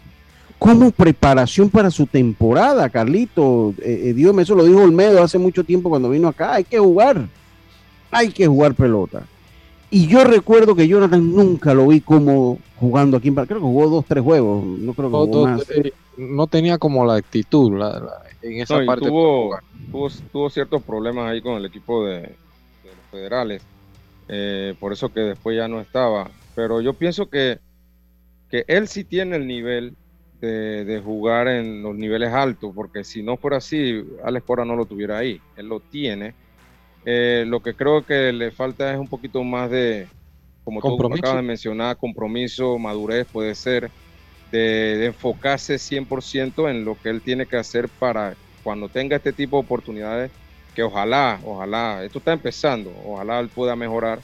[0.57, 3.73] como preparación para su temporada, Carlito.
[3.81, 6.55] Eh, Dios eso lo dijo Olmedo hace mucho tiempo cuando vino acá.
[6.55, 7.27] Hay que jugar,
[8.11, 9.23] hay que jugar pelota.
[9.91, 13.89] Y yo recuerdo que Jonathan nunca lo vi como jugando aquí en Creo que jugó
[13.89, 14.63] dos, tres juegos.
[14.63, 15.69] No creo que jugó más.
[15.71, 17.71] Eh, no tenía como la actitud
[18.41, 19.07] en esa parte.
[19.07, 19.57] Tuvo,
[20.31, 23.63] tuvo, ciertos problemas ahí con el equipo de, los federales.
[24.27, 26.29] Eh, por eso que después ya no estaba.
[26.55, 27.57] Pero yo pienso que,
[28.49, 29.95] que él sí tiene el nivel
[30.39, 34.75] de, de, jugar en los niveles altos, porque si no fuera así, Alex Cora no
[34.75, 35.41] lo tuviera ahí.
[35.57, 36.35] Él lo tiene
[37.11, 40.07] eh, lo que creo que le falta es un poquito más de,
[40.63, 43.89] como tú acabas de mencionar, compromiso, madurez puede ser,
[44.51, 49.57] de, enfocarse 100% en lo que él tiene que hacer para cuando tenga este tipo
[49.57, 50.29] de oportunidades,
[50.75, 54.19] que ojalá, ojalá, esto está empezando, ojalá él pueda mejorar,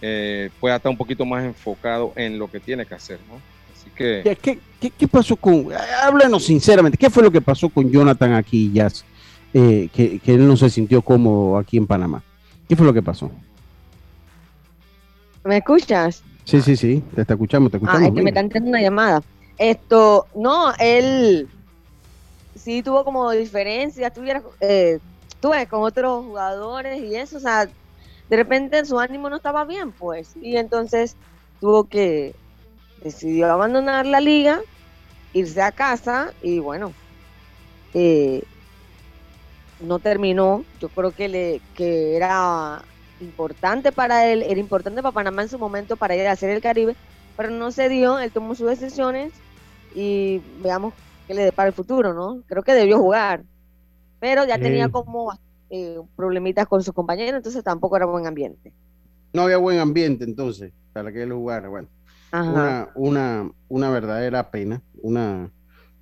[0.00, 3.34] eh, pueda estar un poquito más enfocado en lo que tiene que hacer, ¿no?
[3.76, 4.22] Así que...
[4.40, 5.68] ¿Qué, qué, qué pasó con,
[6.02, 9.04] háblanos sinceramente, qué fue lo que pasó con Jonathan aquí, Jazz?
[9.54, 12.22] Eh, que, él no se sintió cómodo aquí en Panamá.
[12.68, 13.30] ¿Qué fue lo que pasó?
[15.44, 16.22] ¿Me escuchas?
[16.44, 18.02] Sí, sí, sí, te está escuchando, te escuchamos.
[18.02, 19.22] Ah, es que me están teniendo una llamada.
[19.58, 21.48] Esto, no, él
[22.54, 24.98] sí tuvo como diferencias, tuviera, eh,
[25.40, 29.92] tuve con otros jugadores y eso, o sea, de repente su ánimo no estaba bien,
[29.92, 31.16] pues, y entonces
[31.60, 32.34] tuvo que,
[33.02, 34.60] decidió abandonar la liga,
[35.32, 36.92] irse a casa y bueno,
[37.94, 38.42] eh,
[39.82, 42.82] no terminó, yo creo que, le, que era
[43.20, 46.62] importante para él, era importante para Panamá en su momento para ir a hacer el
[46.62, 46.96] Caribe,
[47.36, 49.32] pero no se dio, él tomó sus decisiones
[49.94, 50.94] y veamos
[51.26, 52.42] qué le depara el futuro, ¿no?
[52.46, 53.42] Creo que debió jugar,
[54.20, 55.32] pero ya tenía como
[55.70, 58.72] eh, problemitas con sus compañeros, entonces tampoco era buen ambiente.
[59.32, 61.88] No había buen ambiente entonces para que él jugara, bueno.
[62.32, 65.50] Una, una, una verdadera pena, una,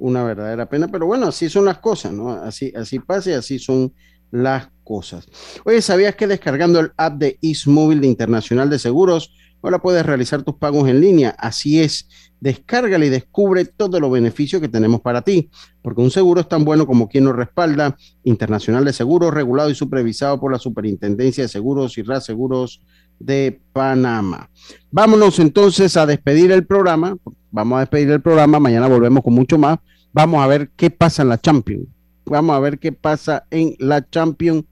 [0.00, 2.32] una verdadera pena, pero bueno, así son las cosas, ¿no?
[2.32, 3.92] Así, así pasa y así son
[4.30, 5.28] las cosas.
[5.64, 10.42] Oye, ¿sabías que descargando el app de Móvil de Internacional de Seguros, ahora puedes realizar
[10.42, 11.30] tus pagos en línea?
[11.38, 12.08] Así es,
[12.40, 15.50] descárgala y descubre todos los beneficios que tenemos para ti,
[15.82, 17.96] porque un seguro es tan bueno como quien nos respalda.
[18.24, 22.82] Internacional de Seguros, regulado y supervisado por la Superintendencia de Seguros y Seguros
[23.20, 24.50] de Panamá.
[24.90, 27.16] Vámonos entonces a despedir el programa.
[27.52, 28.58] Vamos a despedir el programa.
[28.58, 29.78] Mañana volvemos con mucho más.
[30.12, 31.86] Vamos a ver qué pasa en la Champions.
[32.24, 34.64] Vamos a ver qué pasa en la Champions.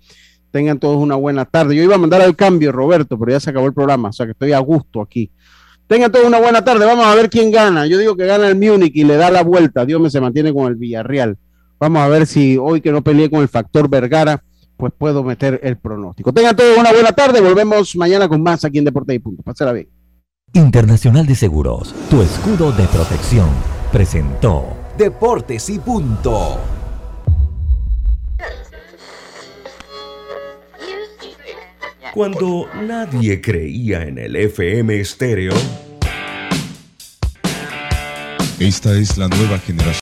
[0.50, 1.76] Tengan todos una buena tarde.
[1.76, 4.26] Yo iba a mandar al cambio, Roberto, pero ya se acabó el programa, o sea
[4.26, 5.30] que estoy a gusto aquí.
[5.86, 6.84] Tengan todos una buena tarde.
[6.84, 7.86] Vamos a ver quién gana.
[7.86, 9.84] Yo digo que gana el Múnich y le da la vuelta.
[9.84, 11.38] Dios me se mantiene con el Villarreal.
[11.80, 14.42] Vamos a ver si hoy que no peleé con el factor Vergara,
[14.78, 16.32] pues puedo meter el pronóstico.
[16.32, 17.40] Tengan todos una buena tarde.
[17.40, 19.42] Volvemos mañana con más aquí en Deporte y Punto.
[19.42, 19.88] Pásala bien.
[20.54, 23.50] Internacional de Seguros, tu escudo de protección,
[23.92, 24.64] presentó
[24.96, 26.58] Deportes y Punto.
[32.14, 35.52] Cuando nadie creía en el FM estéreo.
[38.58, 39.94] Esta es la nueva generación.